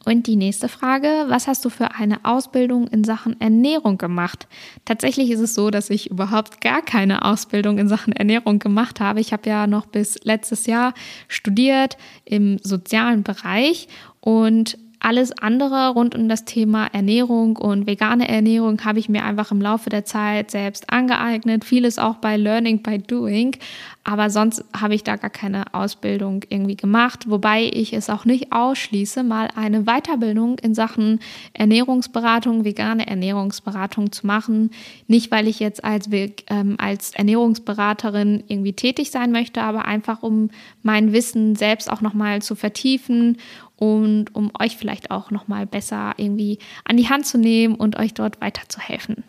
[0.05, 4.47] Und die nächste Frage, was hast du für eine Ausbildung in Sachen Ernährung gemacht?
[4.85, 9.21] Tatsächlich ist es so, dass ich überhaupt gar keine Ausbildung in Sachen Ernährung gemacht habe.
[9.21, 10.93] Ich habe ja noch bis letztes Jahr
[11.27, 13.87] studiert im sozialen Bereich
[14.19, 19.51] und alles andere rund um das Thema Ernährung und vegane Ernährung habe ich mir einfach
[19.51, 21.65] im Laufe der Zeit selbst angeeignet.
[21.65, 23.57] Vieles auch bei Learning by Doing.
[24.05, 28.51] Aber sonst habe ich da gar keine Ausbildung irgendwie gemacht, wobei ich es auch nicht
[28.51, 31.19] ausschließe, mal eine Weiterbildung in Sachen
[31.53, 34.71] Ernährungsberatung, vegane Ernährungsberatung zu machen.
[35.07, 40.49] Nicht, weil ich jetzt als, ähm, als Ernährungsberaterin irgendwie tätig sein möchte, aber einfach um
[40.81, 43.37] mein Wissen selbst auch nochmal zu vertiefen
[43.77, 48.13] und um euch vielleicht auch nochmal besser irgendwie an die Hand zu nehmen und euch
[48.13, 49.23] dort weiterzuhelfen.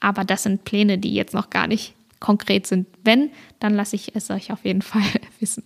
[0.00, 2.86] Aber das sind Pläne, die jetzt noch gar nicht konkret sind.
[3.04, 3.30] Wenn,
[3.60, 5.02] dann lasse ich es euch auf jeden Fall
[5.40, 5.64] wissen.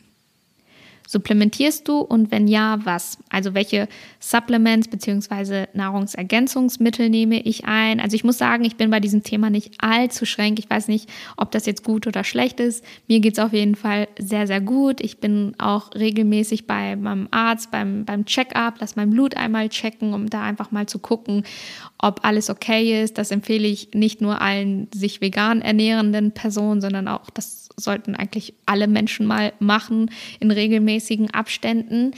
[1.13, 3.19] Supplementierst du und wenn ja, was?
[3.29, 3.87] Also welche
[4.19, 5.67] Supplements bzw.
[5.75, 8.01] Nahrungsergänzungsmittel nehme ich ein?
[8.01, 10.59] Also ich muss sagen, ich bin bei diesem Thema nicht allzu schränk.
[10.59, 12.83] Ich weiß nicht, ob das jetzt gut oder schlecht ist.
[13.09, 15.03] Mir geht es auf jeden Fall sehr, sehr gut.
[15.03, 20.15] Ich bin auch regelmäßig bei meinem Arzt, beim, beim Check-up, lass mein Blut einmal checken,
[20.15, 21.45] um da einfach mal zu gucken,
[21.99, 23.19] ob alles okay ist.
[23.19, 28.55] Das empfehle ich nicht nur allen sich vegan ernährenden Personen, sondern auch das sollten eigentlich
[28.67, 32.13] alle Menschen mal machen in regelmäßigen Abständen.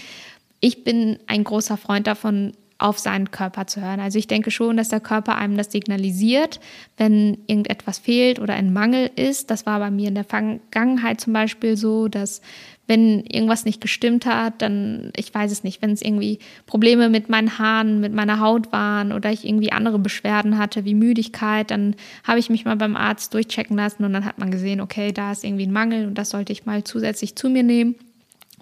[0.61, 4.01] Ich bin ein großer Freund davon, auf seinen Körper zu hören.
[4.01, 6.61] Also ich denke schon, dass der Körper einem das signalisiert,
[6.97, 9.51] wenn irgendetwas fehlt oder ein Mangel ist.
[9.51, 12.40] Das war bei mir in der Vergangenheit zum Beispiel so, dass
[12.87, 17.29] wenn irgendwas nicht gestimmt hat, dann, ich weiß es nicht, wenn es irgendwie Probleme mit
[17.29, 21.97] meinen Haaren, mit meiner Haut waren oder ich irgendwie andere Beschwerden hatte, wie Müdigkeit, dann
[22.25, 25.33] habe ich mich mal beim Arzt durchchecken lassen und dann hat man gesehen, okay, da
[25.33, 27.94] ist irgendwie ein Mangel und das sollte ich mal zusätzlich zu mir nehmen.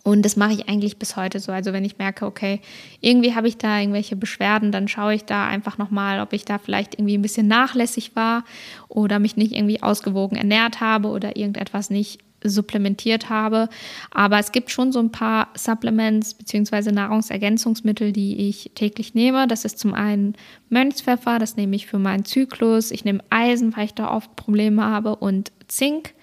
[0.05, 1.53] Und das mache ich eigentlich bis heute so.
[1.53, 2.61] Also wenn ich merke, okay,
[3.01, 6.59] irgendwie habe ich da irgendwelche Beschwerden, dann schaue ich da einfach nochmal, ob ich da
[6.59, 8.45] vielleicht irgendwie ein bisschen nachlässig war
[8.89, 13.69] oder mich nicht irgendwie ausgewogen ernährt habe oder irgendetwas nicht supplementiert habe.
[14.11, 16.91] Aber es gibt schon so ein paar Supplements bzw.
[16.91, 19.47] Nahrungsergänzungsmittel, die ich täglich nehme.
[19.47, 20.35] Das ist zum einen
[20.69, 22.91] Mönchspfeffer, das nehme ich für meinen Zyklus.
[22.91, 26.15] Ich nehme Eisen, weil ich da oft Probleme habe und Zink.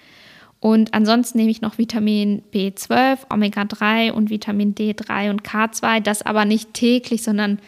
[0.60, 6.02] Und ansonsten nehme ich noch Vitamin B12, Omega-3 und Vitamin D3 und K2.
[6.02, 7.60] Das aber nicht täglich, sondern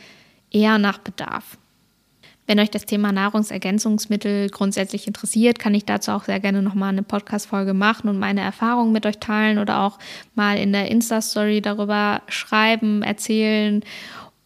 [0.52, 1.58] eher nach Bedarf.
[2.48, 7.04] Wenn euch das Thema Nahrungsergänzungsmittel grundsätzlich interessiert, kann ich dazu auch sehr gerne nochmal eine
[7.04, 10.00] Podcast-Folge machen und meine Erfahrungen mit euch teilen oder auch
[10.36, 13.84] mal in der Insta-Story darüber schreiben, erzählen.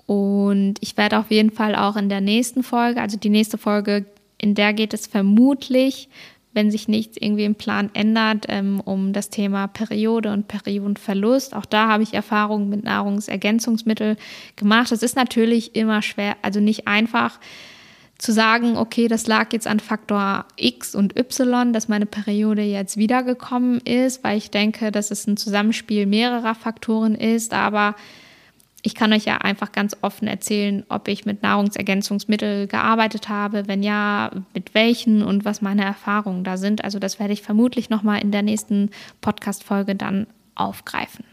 [0.05, 4.05] Und ich werde auf jeden Fall auch in der nächsten Folge, also die nächste Folge,
[4.38, 6.08] in der geht es vermutlich,
[6.56, 11.54] wenn sich nichts irgendwie im Plan ändert, ähm, um das Thema Periode und Periodenverlust.
[11.54, 14.18] Auch da habe ich Erfahrungen mit Nahrungsergänzungsmitteln
[14.56, 14.91] gemacht.
[14.91, 17.39] Es ist natürlich immer schwer, also nicht einfach
[18.18, 22.96] zu sagen, okay, das lag jetzt an Faktor X und Y, dass meine Periode jetzt
[22.96, 27.96] wiedergekommen ist, weil ich denke, dass es ein Zusammenspiel mehrerer Faktoren ist, aber
[28.86, 33.82] ich kann euch ja einfach ganz offen erzählen, ob ich mit Nahrungsergänzungsmitteln gearbeitet habe, wenn
[33.82, 36.84] ja, mit welchen und was meine Erfahrungen da sind.
[36.84, 41.26] Also das werde ich vermutlich nochmal in der nächsten Podcast-Folge dann aufgreifen.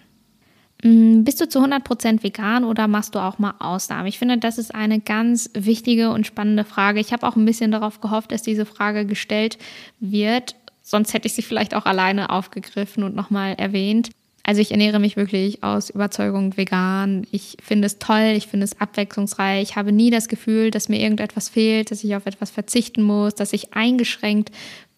[0.83, 4.07] Mm, bist du zu 100% vegan oder machst du auch mal Ausnahmen?
[4.07, 7.01] Ich finde, das ist eine ganz wichtige und spannende Frage.
[7.01, 9.59] Ich habe auch ein bisschen darauf gehofft, dass diese Frage gestellt
[10.01, 10.57] wird.
[10.81, 14.09] Sonst hätte ich sie vielleicht auch alleine aufgegriffen und nochmal erwähnt.
[14.45, 17.27] Also ich ernähre mich wirklich aus Überzeugung vegan.
[17.31, 19.63] Ich finde es toll, ich finde es abwechslungsreich.
[19.63, 23.35] Ich habe nie das Gefühl, dass mir irgendetwas fehlt, dass ich auf etwas verzichten muss,
[23.35, 24.51] dass ich eingeschränkt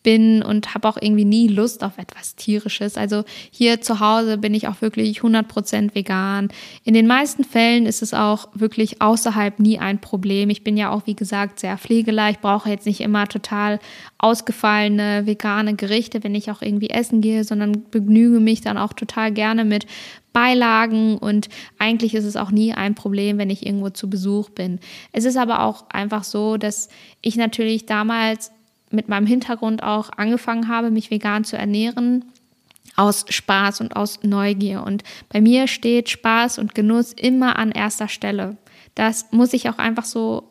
[0.04, 2.96] bin und habe auch irgendwie nie Lust auf etwas Tierisches.
[2.96, 6.48] Also hier zu Hause bin ich auch wirklich 100% vegan.
[6.84, 10.50] In den meisten Fällen ist es auch wirklich außerhalb nie ein Problem.
[10.50, 12.36] Ich bin ja auch, wie gesagt, sehr pflegeleicht.
[12.36, 13.80] Ich brauche jetzt nicht immer total
[14.18, 19.32] ausgefallene vegane Gerichte, wenn ich auch irgendwie essen gehe, sondern begnüge mich dann auch total
[19.32, 19.86] gerne mit
[20.34, 24.80] Beilagen und eigentlich ist es auch nie ein Problem, wenn ich irgendwo zu Besuch bin.
[25.12, 26.88] Es ist aber auch einfach so, dass
[27.22, 28.50] ich natürlich damals
[28.90, 32.24] mit meinem Hintergrund auch angefangen habe, mich vegan zu ernähren,
[32.96, 34.84] aus Spaß und aus Neugier.
[34.84, 38.56] Und bei mir steht Spaß und Genuss immer an erster Stelle.
[38.94, 40.44] Das muss ich auch einfach so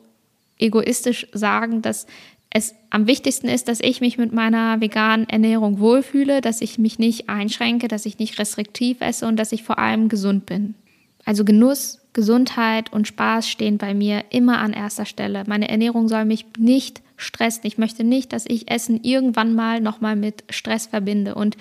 [0.58, 2.06] egoistisch sagen, dass
[2.50, 7.00] es am wichtigsten ist, dass ich mich mit meiner veganen Ernährung wohlfühle, dass ich mich
[7.00, 10.76] nicht einschränke, dass ich nicht restriktiv esse und dass ich vor allem gesund bin.
[11.26, 15.44] Also Genuss, Gesundheit und Spaß stehen bei mir immer an erster Stelle.
[15.48, 17.62] Meine Ernährung soll mich nicht stressen.
[17.66, 21.36] Ich möchte nicht, dass ich Essen irgendwann mal nochmal mit Stress verbinde.
[21.36, 21.58] Und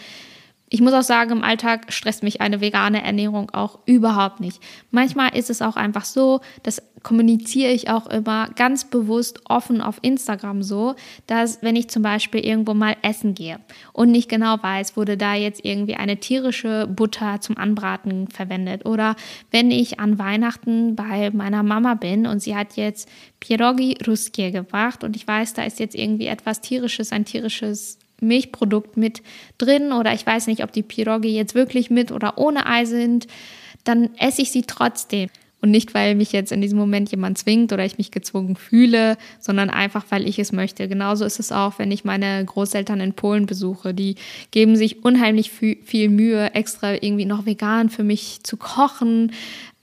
[0.73, 4.59] ich muss auch sagen, im Alltag stresst mich eine vegane Ernährung auch überhaupt nicht.
[4.91, 9.99] Manchmal ist es auch einfach so, das kommuniziere ich auch immer ganz bewusst offen auf
[10.01, 10.95] Instagram so,
[11.27, 13.61] dass wenn ich zum Beispiel irgendwo mal essen gehe
[13.93, 19.17] und nicht genau weiß, wurde da jetzt irgendwie eine tierische Butter zum Anbraten verwendet oder
[19.51, 25.05] wenn ich an Weihnachten bei meiner Mama bin und sie hat jetzt Pierogi Ruskie gebracht
[25.05, 29.23] und ich weiß, da ist jetzt irgendwie etwas tierisches, ein tierisches Milchprodukt mit
[29.59, 33.27] drin oder ich weiß nicht, ob die Pirogi jetzt wirklich mit oder ohne Ei sind,
[33.85, 35.29] dann esse ich sie trotzdem.
[35.63, 39.17] Und nicht, weil mich jetzt in diesem Moment jemand zwingt oder ich mich gezwungen fühle,
[39.39, 40.89] sondern einfach, weil ich es möchte.
[40.89, 43.95] Genauso ist es auch, wenn ich meine Großeltern in Polen besuche.
[43.95, 44.17] Die
[44.51, 49.31] geben sich unheimlich viel Mühe, extra irgendwie noch vegan für mich zu kochen,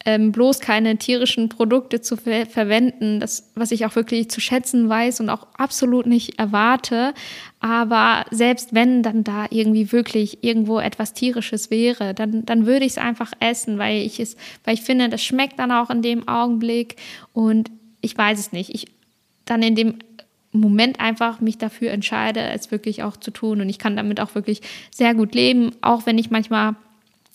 [0.10, 4.89] ähm, bloß keine tierischen Produkte zu ver verwenden, das, was ich auch wirklich zu schätzen
[4.89, 7.13] weiß und auch absolut nicht erwarte.
[7.60, 12.93] Aber selbst wenn dann da irgendwie wirklich irgendwo etwas tierisches wäre, dann, dann würde ich
[12.93, 16.28] es einfach essen, weil ich es, weil ich finde, das schmeckt dann auch in dem
[16.28, 16.95] Augenblick
[17.34, 17.69] und
[18.02, 18.74] ich weiß es nicht.
[18.74, 18.88] Ich
[19.45, 20.00] dann in dem
[20.52, 24.34] Moment einfach mich dafür entscheide, es wirklich auch zu tun und ich kann damit auch
[24.34, 26.76] wirklich sehr gut leben, auch wenn ich manchmal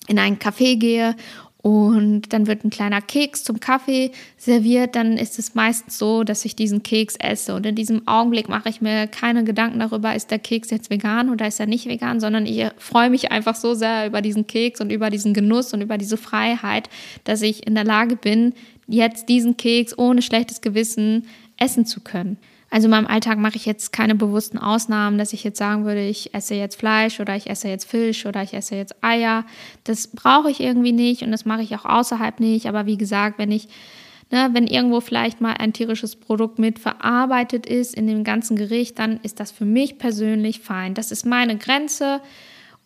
[0.09, 1.15] in einen Café gehe
[1.65, 6.45] und dann wird ein kleiner Keks zum Kaffee serviert, dann ist es meistens so, dass
[6.45, 7.55] ich diesen Keks esse.
[7.55, 11.31] Und in diesem Augenblick mache ich mir keine Gedanken darüber, ist der Keks jetzt vegan
[11.31, 14.83] oder ist er nicht vegan, sondern ich freue mich einfach so sehr über diesen Keks
[14.83, 16.91] und über diesen Genuss und über diese Freiheit,
[17.25, 18.53] dass ich in der Lage bin,
[18.87, 22.37] jetzt diesen Keks ohne schlechtes Gewissen essen zu können.
[22.75, 26.05] Also in meinem Alltag mache ich jetzt keine bewussten Ausnahmen, dass ich jetzt sagen würde,
[26.05, 29.47] ich esse jetzt Fleisch oder ich esse jetzt Fisch oder ich esse jetzt Eier.
[29.85, 32.67] Das brauche ich irgendwie nicht und das mache ich auch außerhalb nicht.
[32.67, 33.69] Aber wie gesagt, wenn ich,
[34.33, 38.99] ne, wenn irgendwo vielleicht mal ein tierisches Produkt mit verarbeitet ist in dem ganzen Gericht,
[38.99, 40.95] dann ist das für mich persönlich fein.
[40.95, 42.21] Das ist meine Grenze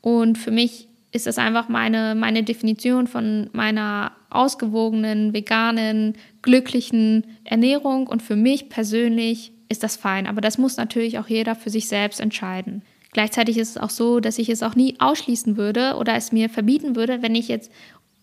[0.03, 8.07] und für mich ist das einfach meine, meine Definition von meiner ausgewogenen, veganen, glücklichen Ernährung
[8.07, 10.27] und für mich persönlich ist das fein.
[10.27, 12.83] Aber das muss natürlich auch jeder für sich selbst entscheiden.
[13.13, 16.51] Gleichzeitig ist es auch so, dass ich es auch nie ausschließen würde oder es mir
[16.51, 17.71] verbieten würde, wenn ich jetzt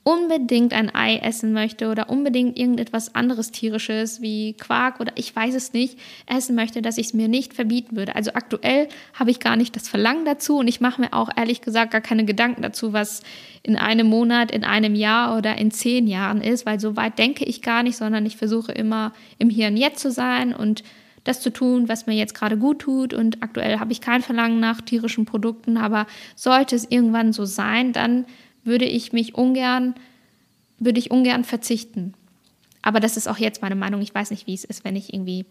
[0.07, 5.55] unbedingt ein Ei essen möchte oder unbedingt irgendetwas anderes tierisches wie Quark oder ich weiß
[5.55, 8.15] es nicht, essen möchte, dass ich es mir nicht verbieten würde.
[8.15, 11.61] Also aktuell habe ich gar nicht das Verlangen dazu und ich mache mir auch ehrlich
[11.61, 13.23] gesagt gar keine Gedanken dazu, was
[13.63, 17.43] in einem Monat, in einem Jahr oder in zehn Jahren ist, weil so weit denke
[17.43, 20.83] ich gar nicht, sondern ich versuche immer im Hier und Jetzt zu sein und
[21.25, 23.13] das zu tun, was mir jetzt gerade gut tut.
[23.13, 27.91] Und aktuell habe ich kein Verlangen nach tierischen Produkten, aber sollte es irgendwann so sein,
[27.91, 28.25] dann
[28.63, 29.95] würde ich mich ungern,
[30.79, 32.13] würde ich ungern verzichten.
[32.81, 34.01] Aber das ist auch jetzt meine Meinung.
[34.01, 35.45] Ich weiß nicht, wie es ist, wenn ich irgendwie,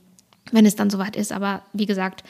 [0.53, 1.33] wenn es dann soweit ist.
[1.33, 2.25] Aber wie gesagt,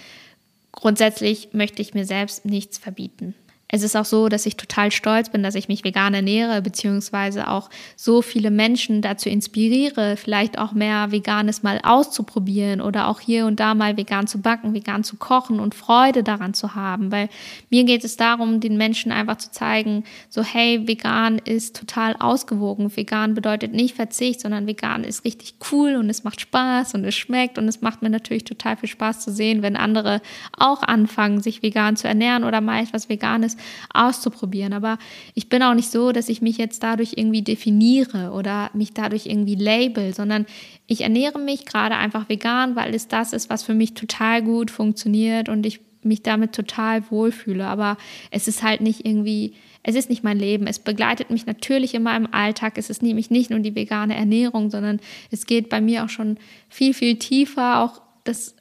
[0.72, 3.34] grundsätzlich möchte ich mir selbst nichts verbieten.
[3.68, 7.48] Es ist auch so, dass ich total stolz bin, dass ich mich vegan ernähre, beziehungsweise
[7.48, 13.46] auch so viele Menschen dazu inspiriere, vielleicht auch mehr Veganes mal auszuprobieren oder auch hier
[13.46, 17.10] und da mal vegan zu backen, vegan zu kochen und Freude daran zu haben.
[17.10, 17.28] Weil
[17.70, 22.94] mir geht es darum, den Menschen einfach zu zeigen, so hey, vegan ist total ausgewogen.
[22.94, 27.14] Vegan bedeutet nicht Verzicht, sondern vegan ist richtig cool und es macht Spaß und es
[27.14, 30.20] schmeckt und es macht mir natürlich total viel Spaß zu sehen, wenn andere
[30.56, 33.53] auch anfangen, sich vegan zu ernähren oder mal etwas Veganes
[33.92, 34.72] auszuprobieren.
[34.72, 34.98] Aber
[35.34, 39.26] ich bin auch nicht so, dass ich mich jetzt dadurch irgendwie definiere oder mich dadurch
[39.26, 40.46] irgendwie label, sondern
[40.86, 44.70] ich ernähre mich gerade einfach vegan, weil es das ist, was für mich total gut
[44.70, 47.66] funktioniert und ich mich damit total wohlfühle.
[47.66, 47.96] Aber
[48.30, 50.66] es ist halt nicht irgendwie, es ist nicht mein Leben.
[50.66, 52.78] Es begleitet mich natürlich in meinem Alltag.
[52.78, 56.38] Es ist nämlich nicht nur die vegane Ernährung, sondern es geht bei mir auch schon
[56.68, 57.82] viel, viel tiefer.
[57.82, 58.54] Auch das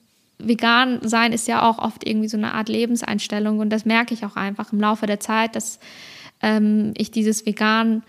[0.48, 4.26] vegan sein ist ja auch oft irgendwie so eine Art Lebenseinstellung und das merke ich
[4.26, 5.80] auch einfach im Laufe der Zeit, dass
[6.42, 8.04] ähm, ich dieses vegan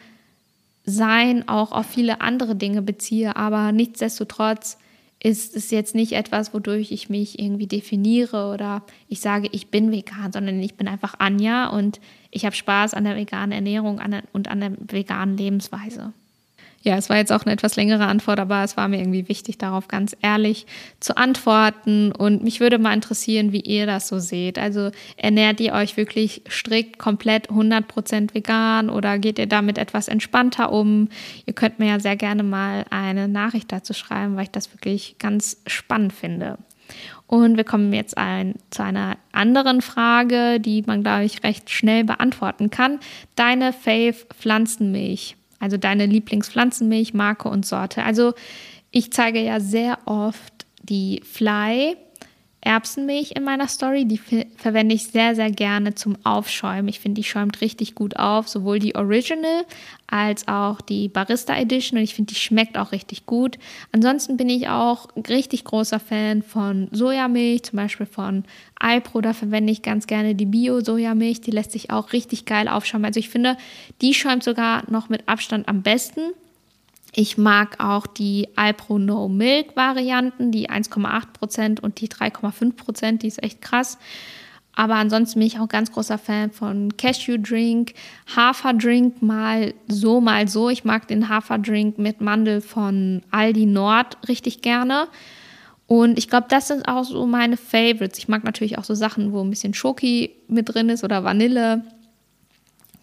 [0.85, 4.79] sein auch auf viele andere Dinge beziehe, aber nichtsdestotrotz
[5.25, 9.91] ist es jetzt nicht etwas, wodurch ich mich irgendwie definiere oder ich sage, ich bin
[9.91, 11.99] vegan, sondern ich bin einfach Anja und
[12.31, 14.01] ich habe Spaß an der veganen Ernährung
[14.33, 16.13] und an der veganen Lebensweise.
[16.85, 19.57] Ja, es war jetzt auch eine etwas längere Antwort, aber es war mir irgendwie wichtig,
[19.57, 20.67] darauf ganz ehrlich
[21.01, 22.13] zu antworten.
[22.13, 24.59] Und mich würde mal interessieren, wie ihr das so seht.
[24.59, 30.73] Also ernährt ihr euch wirklich strikt, komplett 100% vegan oder geht ihr damit etwas entspannter
[30.73, 31.09] um?
[31.47, 35.17] Ihr könnt mir ja sehr gerne mal eine Nachricht dazu schreiben, weil ich das wirklich
[35.19, 36.59] ganz spannend finde.
[37.27, 42.05] Und wir kommen jetzt ein, zu einer anderen Frage, die man, glaube ich, recht schnell
[42.05, 43.01] beantworten kann.
[43.37, 48.03] Deine Fave Pflanzenmilch also deine Lieblingspflanzenmilch, Marke und Sorte.
[48.05, 48.35] Also
[48.91, 51.97] ich zeige ja sehr oft die Fly
[52.65, 54.07] Erbsenmilch in meiner Story.
[54.07, 54.19] Die
[54.57, 56.89] verwende ich sehr, sehr gerne zum Aufschäumen.
[56.89, 59.65] Ich finde, die schäumt richtig gut auf, sowohl die Original
[60.07, 61.99] als auch die Barista Edition.
[61.99, 63.59] Und ich finde, die schmeckt auch richtig gut.
[63.93, 68.45] Ansonsten bin ich auch richtig großer Fan von Sojamilch, zum Beispiel von
[68.79, 69.21] Alpro.
[69.21, 71.43] Da verwende ich ganz gerne die Bio-Sojamilch.
[71.43, 73.05] Die lässt sich auch richtig geil aufschäumen.
[73.05, 73.57] Also ich finde,
[74.01, 76.21] die schäumt sogar noch mit Abstand am besten.
[77.17, 83.43] Ich mag auch die Alpro No Milk Varianten, die 1,8% und die 3,5%, die ist
[83.43, 83.99] echt krass.
[84.75, 87.95] Aber ansonsten bin ich auch ganz großer Fan von Cashew Drink,
[88.35, 90.69] Haferdrink mal so, mal so.
[90.69, 95.07] Ich mag den Haferdrink mit Mandel von Aldi Nord richtig gerne.
[95.87, 98.19] Und ich glaube, das sind auch so meine Favorites.
[98.19, 101.85] Ich mag natürlich auch so Sachen, wo ein bisschen Schoki mit drin ist oder Vanille.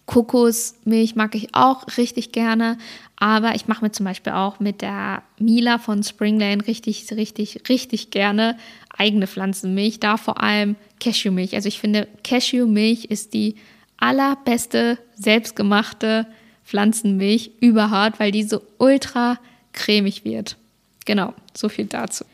[0.04, 2.76] Kokosmilch mag ich auch richtig gerne,
[3.22, 8.10] aber ich mache mir zum Beispiel auch mit der Mila von Springlane richtig, richtig, richtig
[8.10, 8.58] gerne
[8.98, 10.00] eigene Pflanzenmilch.
[10.00, 11.54] Da vor allem Cashewmilch.
[11.54, 13.54] Also ich finde, Cashewmilch ist die
[13.96, 16.26] allerbeste selbstgemachte
[16.64, 19.38] Pflanzenmilch überhaupt, weil die so ultra
[19.72, 20.56] cremig wird.
[21.04, 22.24] Genau, so viel dazu.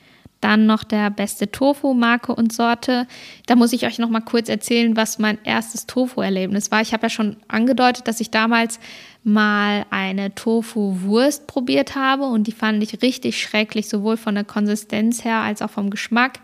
[0.40, 3.06] Dann noch der beste Tofu, Marke und Sorte.
[3.46, 6.80] Da muss ich euch noch mal kurz erzählen, was mein erstes Tofu-Erlebnis war.
[6.80, 8.78] Ich habe ja schon angedeutet, dass ich damals
[9.24, 15.24] mal eine Tofu-Wurst probiert habe und die fand ich richtig schrecklich, sowohl von der Konsistenz
[15.24, 16.38] her als auch vom Geschmack.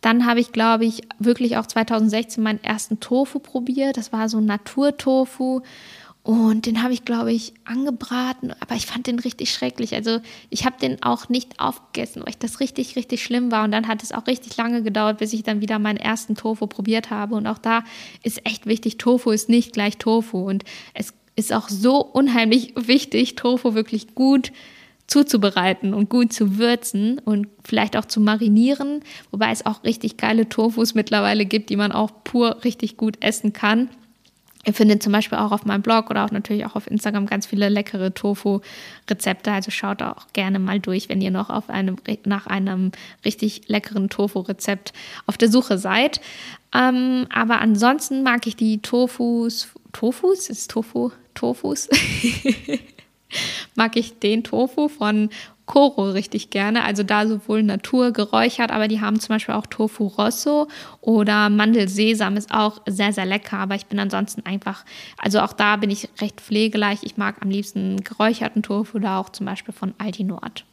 [0.00, 3.96] Dann habe ich, glaube ich, wirklich auch 2016 meinen ersten Tofu probiert.
[3.96, 5.62] Das war so Naturtofu
[6.28, 9.94] Und den habe ich, glaube ich, angebraten, aber ich fand den richtig schrecklich.
[9.94, 10.20] Also
[10.50, 13.64] ich habe den auch nicht aufgegessen, weil ich das richtig, richtig schlimm war.
[13.64, 16.66] Und dann hat es auch richtig lange gedauert, bis ich dann wieder meinen ersten Tofu
[16.66, 17.34] probiert habe.
[17.34, 17.82] Und auch da
[18.22, 20.46] ist echt wichtig, Tofu ist nicht gleich Tofu.
[20.46, 24.52] Und es ist auch so unheimlich wichtig, Tofu wirklich gut
[25.06, 29.00] zuzubereiten und gut zu würzen und vielleicht auch zu marinieren,
[29.30, 33.54] wobei es auch richtig geile Tofus mittlerweile gibt, die man auch pur richtig gut essen
[33.54, 33.88] kann.
[34.64, 37.46] Ihr findet zum Beispiel auch auf meinem Blog oder auch natürlich auch auf Instagram ganz
[37.46, 39.52] viele leckere Tofu-Rezepte.
[39.52, 42.92] Also schaut auch gerne mal durch, wenn ihr noch auf einem, nach einem
[43.24, 44.92] richtig leckeren Tofu-Rezept
[45.26, 46.20] auf der Suche seid.
[46.74, 49.68] Ähm, aber ansonsten mag ich die Tofus.
[49.92, 50.50] Tofus?
[50.50, 51.12] Ist Tofu?
[51.34, 51.88] Tofus?
[53.78, 55.30] mag ich den Tofu von
[55.64, 56.82] Koro richtig gerne.
[56.82, 60.66] Also da sowohl Natur geräuchert, aber die haben zum Beispiel auch Tofu Rosso
[61.00, 63.58] oder Mandelsesam ist auch sehr, sehr lecker.
[63.58, 64.84] Aber ich bin ansonsten einfach,
[65.16, 67.04] also auch da bin ich recht pflegeleicht.
[67.04, 70.64] Ich mag am liebsten geräucherten Tofu da auch zum Beispiel von Aldi Nord.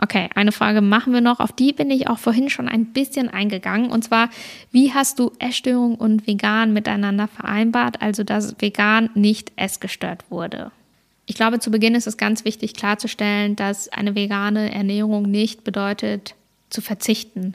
[0.00, 1.40] Okay, eine Frage machen wir noch.
[1.40, 3.90] Auf die bin ich auch vorhin schon ein bisschen eingegangen.
[3.90, 4.30] Und zwar,
[4.70, 10.70] wie hast du Essstörung und Vegan miteinander vereinbart, also dass vegan nicht essgestört wurde?
[11.30, 16.34] Ich glaube, zu Beginn ist es ganz wichtig klarzustellen, dass eine vegane Ernährung nicht bedeutet
[16.70, 17.54] zu verzichten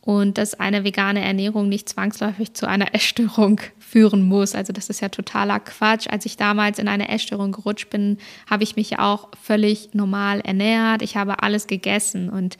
[0.00, 4.54] und dass eine vegane Ernährung nicht zwangsläufig zu einer Essstörung führen muss.
[4.54, 6.06] Also das ist ja totaler Quatsch.
[6.08, 8.16] Als ich damals in eine Essstörung gerutscht bin,
[8.48, 11.02] habe ich mich ja auch völlig normal ernährt.
[11.02, 12.56] Ich habe alles gegessen und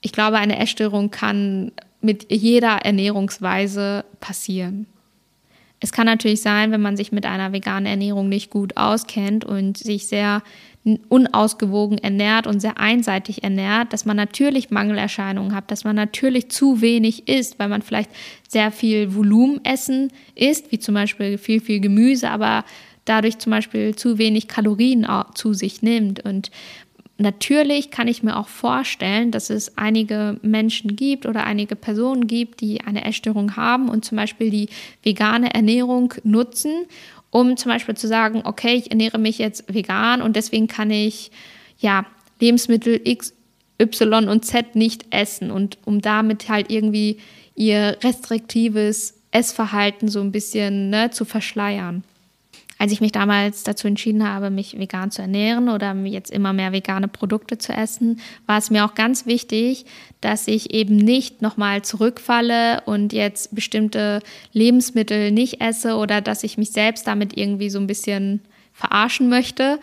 [0.00, 4.86] ich glaube, eine Essstörung kann mit jeder Ernährungsweise passieren.
[5.80, 9.76] Es kann natürlich sein, wenn man sich mit einer veganen Ernährung nicht gut auskennt und
[9.76, 10.42] sich sehr
[11.08, 16.80] unausgewogen ernährt und sehr einseitig ernährt, dass man natürlich Mangelerscheinungen hat, dass man natürlich zu
[16.80, 18.10] wenig isst, weil man vielleicht
[18.48, 22.64] sehr viel Volumenessen isst, wie zum Beispiel viel, viel Gemüse, aber
[23.04, 26.24] dadurch zum Beispiel zu wenig Kalorien zu sich nimmt.
[26.24, 26.50] Und
[27.18, 32.60] Natürlich kann ich mir auch vorstellen, dass es einige Menschen gibt oder einige Personen gibt,
[32.60, 34.68] die eine Essstörung haben und zum Beispiel die
[35.02, 36.72] vegane Ernährung nutzen,
[37.30, 41.30] um zum Beispiel zu sagen, okay, ich ernähre mich jetzt vegan und deswegen kann ich
[41.78, 42.04] ja
[42.38, 43.32] Lebensmittel X,
[43.80, 47.18] Y und Z nicht essen und um damit halt irgendwie
[47.54, 52.04] ihr restriktives Essverhalten so ein bisschen ne, zu verschleiern
[52.78, 56.72] als ich mich damals dazu entschieden habe, mich vegan zu ernähren oder jetzt immer mehr
[56.72, 59.86] vegane Produkte zu essen, war es mir auch ganz wichtig,
[60.20, 64.20] dass ich eben nicht nochmal zurückfalle und jetzt bestimmte
[64.52, 68.40] Lebensmittel nicht esse oder dass ich mich selbst damit irgendwie so ein bisschen
[68.72, 69.80] verarschen möchte,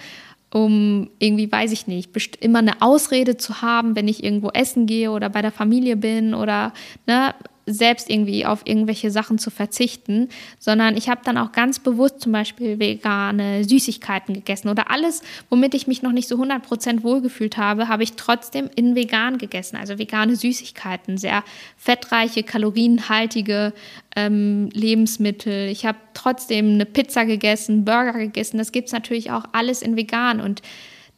[0.51, 5.09] um irgendwie, weiß ich nicht, immer eine Ausrede zu haben, wenn ich irgendwo essen gehe
[5.09, 6.73] oder bei der Familie bin oder
[7.07, 7.33] ne,
[7.65, 12.31] selbst irgendwie auf irgendwelche Sachen zu verzichten, sondern ich habe dann auch ganz bewusst zum
[12.31, 17.87] Beispiel vegane Süßigkeiten gegessen oder alles, womit ich mich noch nicht so 100% wohlgefühlt habe,
[17.87, 21.43] habe ich trotzdem in vegan gegessen, also vegane Süßigkeiten, sehr
[21.77, 23.73] fettreiche, kalorienhaltige
[24.15, 25.69] ähm, Lebensmittel.
[25.69, 29.95] Ich habe trotzdem eine Pizza gegessen, Burger gegessen, das gibt es natürlich auch alles in
[29.95, 30.41] vegan.
[30.41, 30.61] Und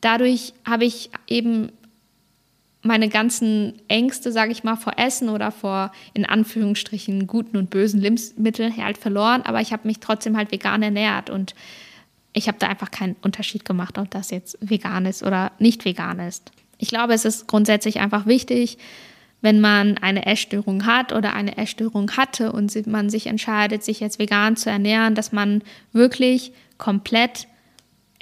[0.02, 1.72] dadurch habe ich eben
[2.86, 8.00] meine ganzen Ängste, sage ich mal, vor Essen oder vor in Anführungsstrichen guten und bösen
[8.00, 11.56] Lebensmitteln halt verloren, aber ich habe mich trotzdem halt vegan ernährt und
[12.34, 16.20] ich habe da einfach keinen Unterschied gemacht, ob das jetzt vegan ist oder nicht vegan
[16.20, 16.52] ist.
[16.78, 18.78] Ich glaube, es ist grundsätzlich einfach wichtig,
[19.42, 24.20] wenn man eine Essstörung hat oder eine Essstörung hatte und man sich entscheidet, sich jetzt
[24.20, 25.62] vegan zu ernähren, dass man
[25.94, 27.48] wirklich komplett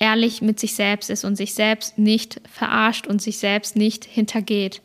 [0.04, 4.82] ehrlich mit sich selbst ist und sich selbst nicht verarscht und sich selbst nicht hintergeht.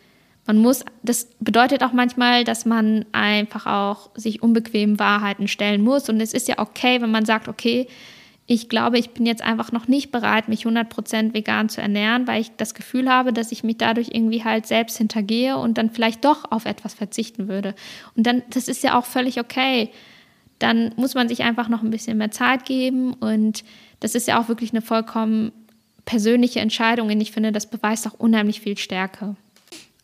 [0.46, 6.08] Man muss, das bedeutet auch manchmal, dass man einfach auch sich unbequemen Wahrheiten stellen muss.
[6.08, 7.88] Und es ist ja okay, wenn man sagt, okay,
[8.46, 12.40] ich glaube, ich bin jetzt einfach noch nicht bereit, mich 100% vegan zu ernähren, weil
[12.40, 16.24] ich das Gefühl habe, dass ich mich dadurch irgendwie halt selbst hintergehe und dann vielleicht
[16.24, 17.74] doch auf etwas verzichten würde.
[18.14, 19.90] Und dann, das ist ja auch völlig okay.
[20.60, 23.64] Dann muss man sich einfach noch ein bisschen mehr Zeit geben und
[24.00, 25.52] das ist ja auch wirklich eine vollkommen
[26.04, 29.36] persönliche Entscheidung und ich finde, das beweist auch unheimlich viel Stärke.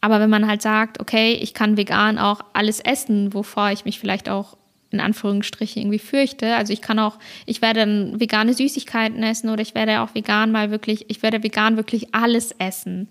[0.01, 3.99] Aber wenn man halt sagt, okay, ich kann vegan auch alles essen, wovor ich mich
[3.99, 4.59] vielleicht auch
[4.91, 6.55] in Anführungsstrichen irgendwie fürchte.
[6.57, 10.53] Also ich kann auch, ich werde dann vegane Süßigkeiten essen oder ich werde auch vegan
[10.53, 13.09] mal wirklich, ich werde vegan wirklich alles essen.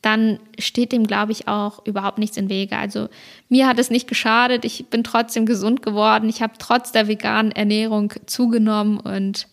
[0.00, 2.76] Dann steht dem, glaube ich, auch überhaupt nichts im Wege.
[2.76, 3.08] Also
[3.48, 4.66] mir hat es nicht geschadet.
[4.66, 6.28] Ich bin trotzdem gesund geworden.
[6.28, 9.48] Ich habe trotz der veganen Ernährung zugenommen und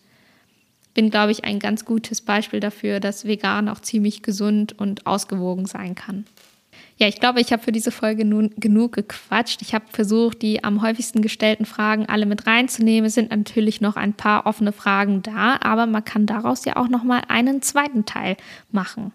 [0.94, 5.66] bin, glaube ich, ein ganz gutes Beispiel dafür, dass vegan auch ziemlich gesund und ausgewogen
[5.66, 6.24] sein kann.
[6.98, 9.62] Ja, ich glaube, ich habe für diese Folge nun genug gequatscht.
[9.62, 13.06] Ich habe versucht, die am häufigsten gestellten Fragen alle mit reinzunehmen.
[13.06, 16.88] Es sind natürlich noch ein paar offene Fragen da, aber man kann daraus ja auch
[16.88, 18.36] noch mal einen zweiten Teil
[18.70, 19.12] machen.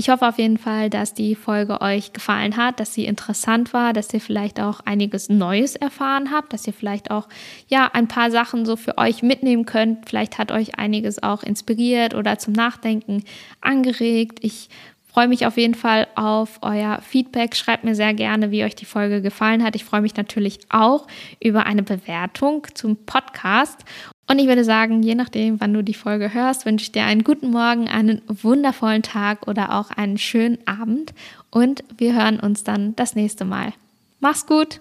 [0.00, 3.92] Ich hoffe auf jeden Fall, dass die Folge euch gefallen hat, dass sie interessant war,
[3.92, 7.26] dass ihr vielleicht auch einiges Neues erfahren habt, dass ihr vielleicht auch
[7.66, 10.08] ja ein paar Sachen so für euch mitnehmen könnt.
[10.08, 13.24] Vielleicht hat euch einiges auch inspiriert oder zum Nachdenken
[13.60, 14.38] angeregt.
[14.42, 14.68] Ich
[15.12, 17.56] freue mich auf jeden Fall auf euer Feedback.
[17.56, 19.74] Schreibt mir sehr gerne, wie euch die Folge gefallen hat.
[19.74, 21.08] Ich freue mich natürlich auch
[21.42, 23.84] über eine Bewertung zum Podcast.
[24.30, 27.24] Und ich würde sagen, je nachdem, wann du die Folge hörst, wünsche ich dir einen
[27.24, 31.14] guten Morgen, einen wundervollen Tag oder auch einen schönen Abend.
[31.50, 33.72] Und wir hören uns dann das nächste Mal.
[34.20, 34.80] Mach's gut!